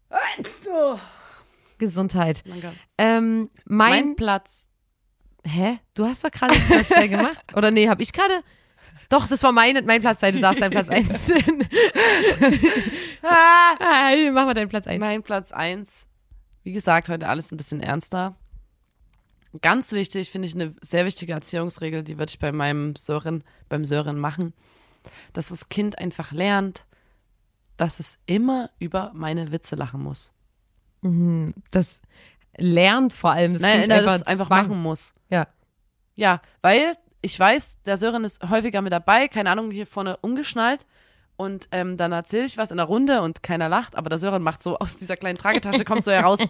[1.79, 2.43] Gesundheit.
[2.47, 2.73] Danke.
[2.99, 4.69] Ähm, mein, Mein Platz.
[5.45, 5.79] Hä?
[5.95, 7.43] Du hast doch gerade Platz 2 gemacht?
[7.57, 8.43] Oder nee, hab ich gerade?
[9.09, 10.33] Doch, das war mein, mein Platz 2.
[10.33, 11.69] Du darfst deinen Platz 1 nennen.
[13.23, 15.01] ah, mach mal deinen Platz 1.
[15.01, 16.07] Mein Platz eins.
[16.65, 18.37] Wie gesagt, heute alles ein bisschen ernster.
[19.63, 23.85] Ganz wichtig, finde ich eine sehr wichtige Erziehungsregel, die würde ich bei meinem Sören, beim
[23.85, 24.53] Sören machen,
[25.33, 26.87] dass das Kind einfach lernt,
[27.77, 30.33] dass es immer über meine Witze lachen muss.
[31.71, 32.01] Das
[32.57, 34.63] lernt vor allem das Nein, Kind das einfach, einfach Zwang.
[34.69, 35.13] machen muss.
[35.31, 35.47] Ja.
[36.15, 40.87] Ja, weil ich weiß, der Sören ist häufiger mit dabei, keine Ahnung, hier vorne umgeschnallt.
[41.39, 44.43] Und ähm, dann erzähle ich was in der Runde und keiner lacht, aber der Sören
[44.43, 46.39] macht so aus dieser kleinen Tragetasche, kommt so heraus.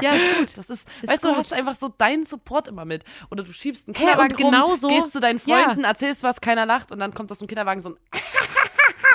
[0.00, 0.58] Ja, ist gut.
[0.58, 1.36] Das ist, Ist weißt du, gut.
[1.36, 3.04] du hast einfach so deinen Support immer mit.
[3.30, 5.62] Oder du schiebst einen Kinderwagen genauso- rum, gehst zu deinen Ja.
[5.64, 7.96] Freunden, erzählst was, keiner lacht und dann kommt aus dem Kinderwagen so ein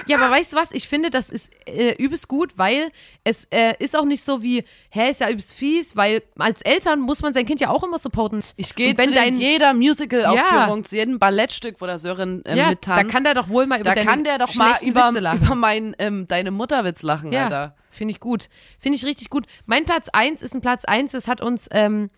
[0.10, 0.72] Ja, aber weißt du was?
[0.72, 2.92] Ich finde, das ist äh, übelst gut, weil
[3.24, 7.00] es äh, ist auch nicht so wie, hä, ist ja übelst fies, weil als Eltern
[7.00, 8.42] muss man sein Kind ja auch immer supporten.
[8.56, 10.84] Ich gehe zu dein- jeder Musical-Aufführung, Ja.
[10.84, 13.00] zu jedem Ballettstück, wo der Sören ähm, ja, mittanzt.
[13.02, 15.96] da kann der doch wohl mal über da kann der doch mal über, über meinen,
[16.00, 17.76] ähm, deine Mutterwitz lachen, Ja, Alter.
[17.90, 18.50] finde ich gut.
[18.80, 19.46] Finde ich richtig gut.
[19.66, 22.10] Mein Platz 1 ist ein Platz 1, das hat uns, ähm,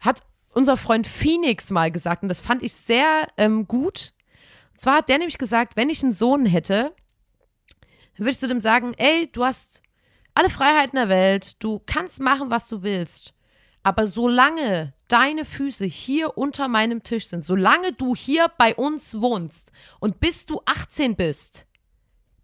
[0.00, 0.20] hat
[0.52, 4.12] unser Freund Phoenix mal gesagt und das fand ich sehr ähm, gut.
[4.72, 6.92] Und zwar hat der nämlich gesagt, wenn ich einen Sohn hätte,
[8.16, 9.82] dann würde ich zu dem sagen, ey, du hast
[10.34, 13.34] alle Freiheiten der Welt, du kannst machen, was du willst.
[13.82, 19.70] Aber solange deine Füße hier unter meinem Tisch sind, solange du hier bei uns wohnst
[20.00, 21.66] und bis du 18 bist,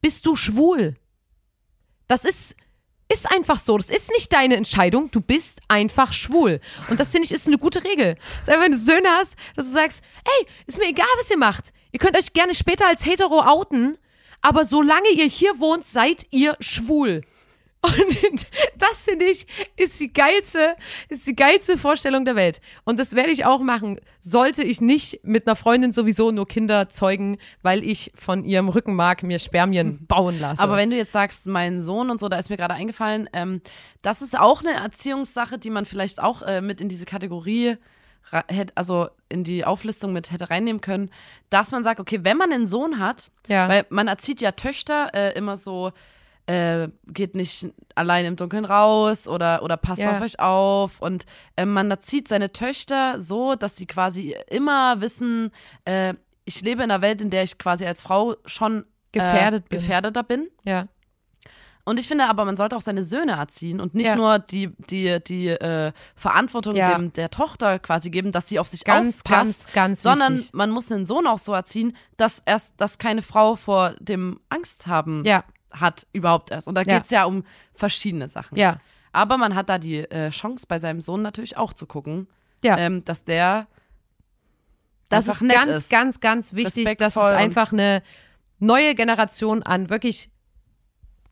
[0.01, 0.97] bist du schwul.
[2.07, 2.57] Das ist,
[3.09, 3.77] ist einfach so.
[3.77, 5.11] Das ist nicht deine Entscheidung.
[5.11, 6.61] Du bist einfach schwul.
[6.91, 8.17] Und das finde ich ist eine gute Regel.
[8.45, 11.39] Das ist wenn du Söhne hast, dass du sagst, ey, ist mir egal, was ihr
[11.39, 11.73] macht.
[11.91, 13.99] Ihr könnt euch gerne später als hetero outen,
[14.43, 17.23] aber solange ihr hier wohnt, seid ihr schwul.
[17.85, 18.47] Und
[18.79, 19.45] das finde ich
[19.77, 20.77] ist die geilste,
[21.09, 22.61] ist die geilste Vorstellung der Welt.
[22.85, 23.99] Und das werde ich auch machen.
[24.21, 29.25] Sollte ich nicht mit einer Freundin sowieso nur Kinder zeugen, weil ich von ihrem Rückenmark
[29.25, 30.63] mir Spermien bauen lasse.
[30.63, 33.61] Aber wenn du jetzt sagst, mein Sohn und so, da ist mir gerade eingefallen, ähm,
[34.01, 37.79] das ist auch eine Erziehungssache, die man vielleicht auch äh, mit in diese Kategorie,
[38.75, 41.11] also in die Auflistung mit hätte reinnehmen können,
[41.51, 43.69] dass man sagt, okay, wenn man einen Sohn hat, Ja.
[43.69, 45.93] weil man erzieht ja Töchter äh, immer so,
[46.47, 50.13] äh, geht nicht allein im Dunkeln raus oder, oder passt Ja.
[50.17, 51.01] auf euch auf.
[51.01, 51.25] Und
[51.57, 55.51] äh, man erzieht seine Töchter so, dass sie quasi immer wissen,
[55.85, 56.15] äh,
[56.45, 59.79] ich lebe in einer Welt, in der ich quasi als Frau schon Gefährdet äh, bin.
[59.79, 60.49] gefährdeter bin.
[60.65, 60.87] ja.
[61.85, 64.15] Und ich finde aber, man sollte auch seine Söhne erziehen und nicht Ja.
[64.17, 66.95] nur die, die, die äh, Verantwortung Ja.
[66.97, 70.53] dem, der Tochter quasi geben, dass sie auf sich Ganz, aufpasst, ganz, ganz sondern wichtig.
[70.55, 74.87] man muss den Sohn auch so erziehen, dass erst, dass keine Frau vor dem Angst
[74.87, 75.43] haben Ja.
[75.73, 76.69] hat überhaupt erst.
[76.69, 78.57] Und da geht's ja um verschiedene Sachen.
[78.59, 78.79] Ja.
[79.13, 82.29] Aber man hat da die äh, Chance bei seinem Sohn natürlich auch zu gucken,
[82.63, 82.79] Ja.
[82.79, 83.67] ähm, dass der
[85.09, 85.91] Das ist ganz, ist.
[85.91, 88.03] ganz, ganz wichtig, dass es einfach eine
[88.61, 90.31] neue Generation an wirklich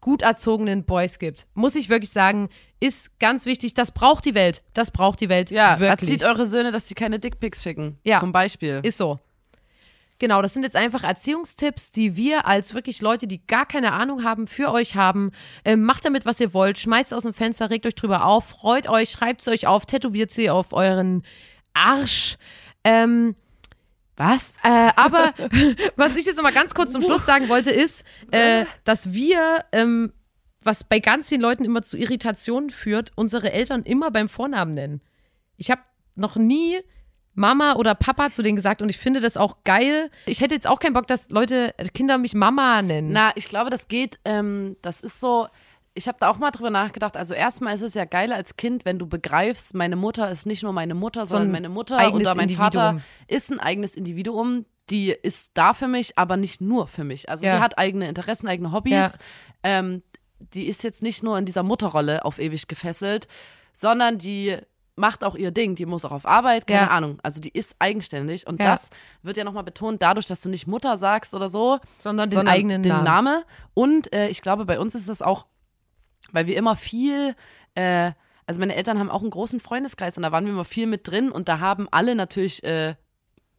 [0.01, 1.46] gut erzogenen Boys gibt.
[1.55, 2.48] Muss ich wirklich sagen,
[2.80, 3.74] ist ganz wichtig.
[3.74, 4.62] Das braucht die Welt.
[4.74, 6.11] Das braucht die Welt ja, wirklich.
[6.11, 7.98] erzieht eure Söhne, dass sie keine Dickpics schicken.
[8.05, 8.20] Ja.
[8.20, 8.80] Zum Beispiel.
[8.82, 9.18] Ist so.
[10.18, 14.22] Genau, das sind jetzt einfach Erziehungstipps, die wir als wirklich Leute, die gar keine Ahnung
[14.22, 15.32] haben, für euch haben.
[15.64, 18.86] Ähm, macht damit, was ihr wollt, schmeißt aus dem Fenster, regt euch drüber auf, freut
[18.86, 21.22] euch, schreibt sie euch auf, tätowiert sie auf euren
[21.72, 22.36] Arsch.
[22.84, 23.34] Ähm,
[24.21, 24.59] Was?
[24.64, 25.33] äh, aber
[25.97, 29.64] was ich jetzt noch mal ganz kurz zum Schluss sagen wollte, ist, äh, dass wir,
[29.73, 30.12] ähm,
[30.62, 35.01] was bei ganz vielen Leuten immer zu Irritationen führt, unsere Eltern immer beim Vornamen nennen.
[35.57, 35.81] Ich habe
[36.16, 36.81] noch nie
[37.33, 40.11] Mama oder Papa zu denen gesagt und ich finde das auch geil.
[40.27, 43.12] Ich hätte jetzt auch keinen Bock, dass Leute, Kinder mich Mama nennen.
[43.12, 45.49] Na, ich glaube, das geht, ähm, das ist so,
[46.01, 47.16] ich habe da auch mal drüber nachgedacht.
[47.16, 50.62] Also erstmal ist es ja geil als Kind, wenn du begreifst, meine Mutter ist nicht
[50.62, 53.03] nur meine Mutter, sondern ein meine Mutter oder mein Vater Individuum.
[53.28, 54.64] ist ein eigenes Individuum.
[54.88, 57.28] Die ist da für mich, aber nicht nur für mich.
[57.30, 57.57] Also Ja.
[57.57, 58.92] die hat eigene Interessen, eigene Hobbys.
[58.92, 59.11] Ja.
[59.62, 60.03] Ähm,
[60.40, 63.28] die ist jetzt nicht nur in dieser Mutterrolle auf ewig gefesselt,
[63.74, 64.57] sondern die
[64.96, 66.88] macht auch ihr Ding, die muss auch auf Arbeit, keine Ja.
[66.88, 67.18] Ahnung.
[67.22, 68.66] Also die ist eigenständig und Ja.
[68.72, 68.90] das
[69.22, 72.55] wird ja nochmal betont, dadurch, dass du nicht Mutter sagst oder so, Sondern den sondern
[72.55, 73.05] eigenen den Namen.
[73.05, 73.44] Name.
[73.74, 75.46] Und äh, ich glaube, bei uns ist es auch,
[76.33, 77.35] weil wir immer viel,
[77.74, 78.12] äh,
[78.47, 81.07] also meine Eltern haben auch einen großen Freundeskreis und da waren wir immer viel mit
[81.09, 82.95] drin und da haben alle natürlich äh,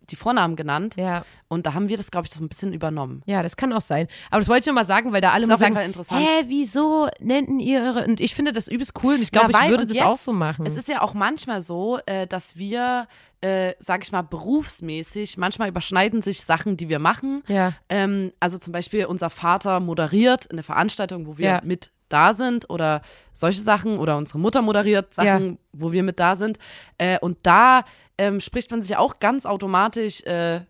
[0.09, 0.95] die Vornamen genannt.
[0.97, 1.23] Ja.
[1.47, 3.21] Und da haben wir das, glaube ich, so ein bisschen übernommen.
[3.27, 4.07] Ja, das kann auch sein.
[4.29, 6.19] Aber das wollte ich nur mal sagen, weil da alle Ist mal sagen, Fall interessant.
[6.21, 8.05] hä, wieso nennten ihr eure...
[8.05, 10.17] Und ich finde das übelst cool und ich glaube, Ja, ich würde das jetzt, auch
[10.17, 10.65] so machen.
[10.65, 13.07] Es ist ja auch manchmal so, äh, dass wir,
[13.39, 17.43] äh, sag ich mal, berufsmäßig, manchmal überschneiden sich Sachen, die wir machen.
[17.47, 17.73] Ja.
[17.87, 21.61] Ähm, also zum Beispiel unser Vater moderiert eine Veranstaltung, wo wir Ja.
[21.63, 23.01] mit da sind oder
[23.33, 26.57] solche Sachen oder unsere Mutter moderiert Sachen, wo wir mit da sind.
[26.97, 27.83] Äh, und da
[28.17, 30.61] ähm, spricht man sich auch ganz automatisch äh,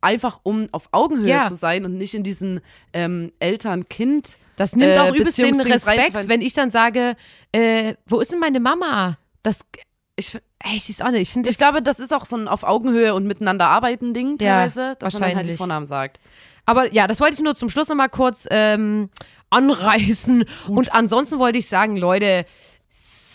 [0.00, 1.44] einfach um auf Augenhöhe Ja.
[1.44, 2.60] zu sein und nicht in diesen
[2.92, 4.38] ähm, Eltern-Kind.
[4.56, 7.16] Das nimmt äh, auch übelst den Respekt, wenn ich dann sage,
[7.52, 9.18] äh, wo ist denn meine Mama?
[9.42, 9.60] Das,
[10.16, 11.36] Ich, ey, ich weiß auch nicht.
[11.36, 14.58] Ich, ich glaube, das ist auch so ein auf Augenhöhe und miteinander arbeiten Ding Ja,
[14.58, 15.56] teilweise, dass man halt die.
[15.56, 16.18] Vornamen sagt.
[16.66, 19.08] Aber ja, das wollte ich nur zum Schluss nochmal kurz ähm,
[19.50, 20.44] anreißen.
[20.68, 22.44] Und ansonsten wollte ich sagen, Leute,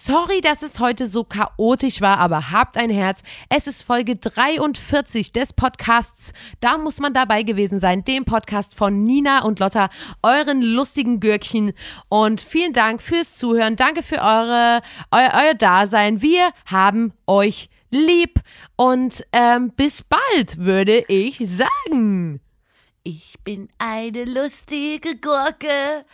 [0.03, 3.23] sorry, dass es heute so chaotisch war, aber habt ein Herz.
[3.47, 6.33] Es ist Folge 43 des Podcasts.
[6.59, 9.89] Da muss man dabei gewesen sein, dem Podcast von Nina und Lotta,
[10.21, 11.71] euren lustigen Gürkchen.
[12.09, 13.77] Und vielen Dank fürs Zuhören.
[13.77, 16.21] Danke für eure, eu, euer Dasein.
[16.21, 18.41] Wir haben euch lieb.
[18.75, 22.42] Und ähm, bis bald, würde ich sagen.
[23.05, 26.05] Ich bin eine lustige Gurke.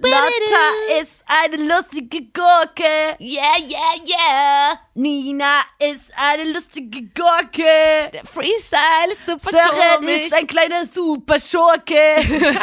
[0.00, 3.18] Lotta ist eine lustige Gurke.
[3.20, 4.80] Yeah, yeah, yeah.
[4.94, 8.10] Nina ist eine lustige Gurke.
[8.14, 10.20] Der Freestyle ist super Sören komisch.
[10.22, 11.92] ist ein kleiner Superschurke.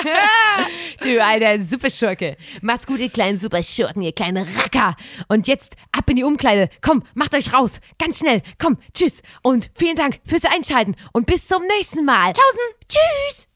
[1.03, 2.37] du alter Superschurke.
[2.63, 4.95] Macht's gut, ihr kleinen Superschurken, ihr kleine Racker.
[5.27, 6.69] Und jetzt ab in die Umkleide.
[6.81, 7.79] Komm, macht euch raus.
[7.99, 8.41] Ganz schnell.
[8.57, 9.21] Komm, tschüss.
[9.43, 10.95] Und vielen Dank fürs Einschalten.
[11.13, 12.33] Und bis zum nächsten Mal.
[12.33, 12.59] Tschaußen.
[12.87, 13.49] Tschüss.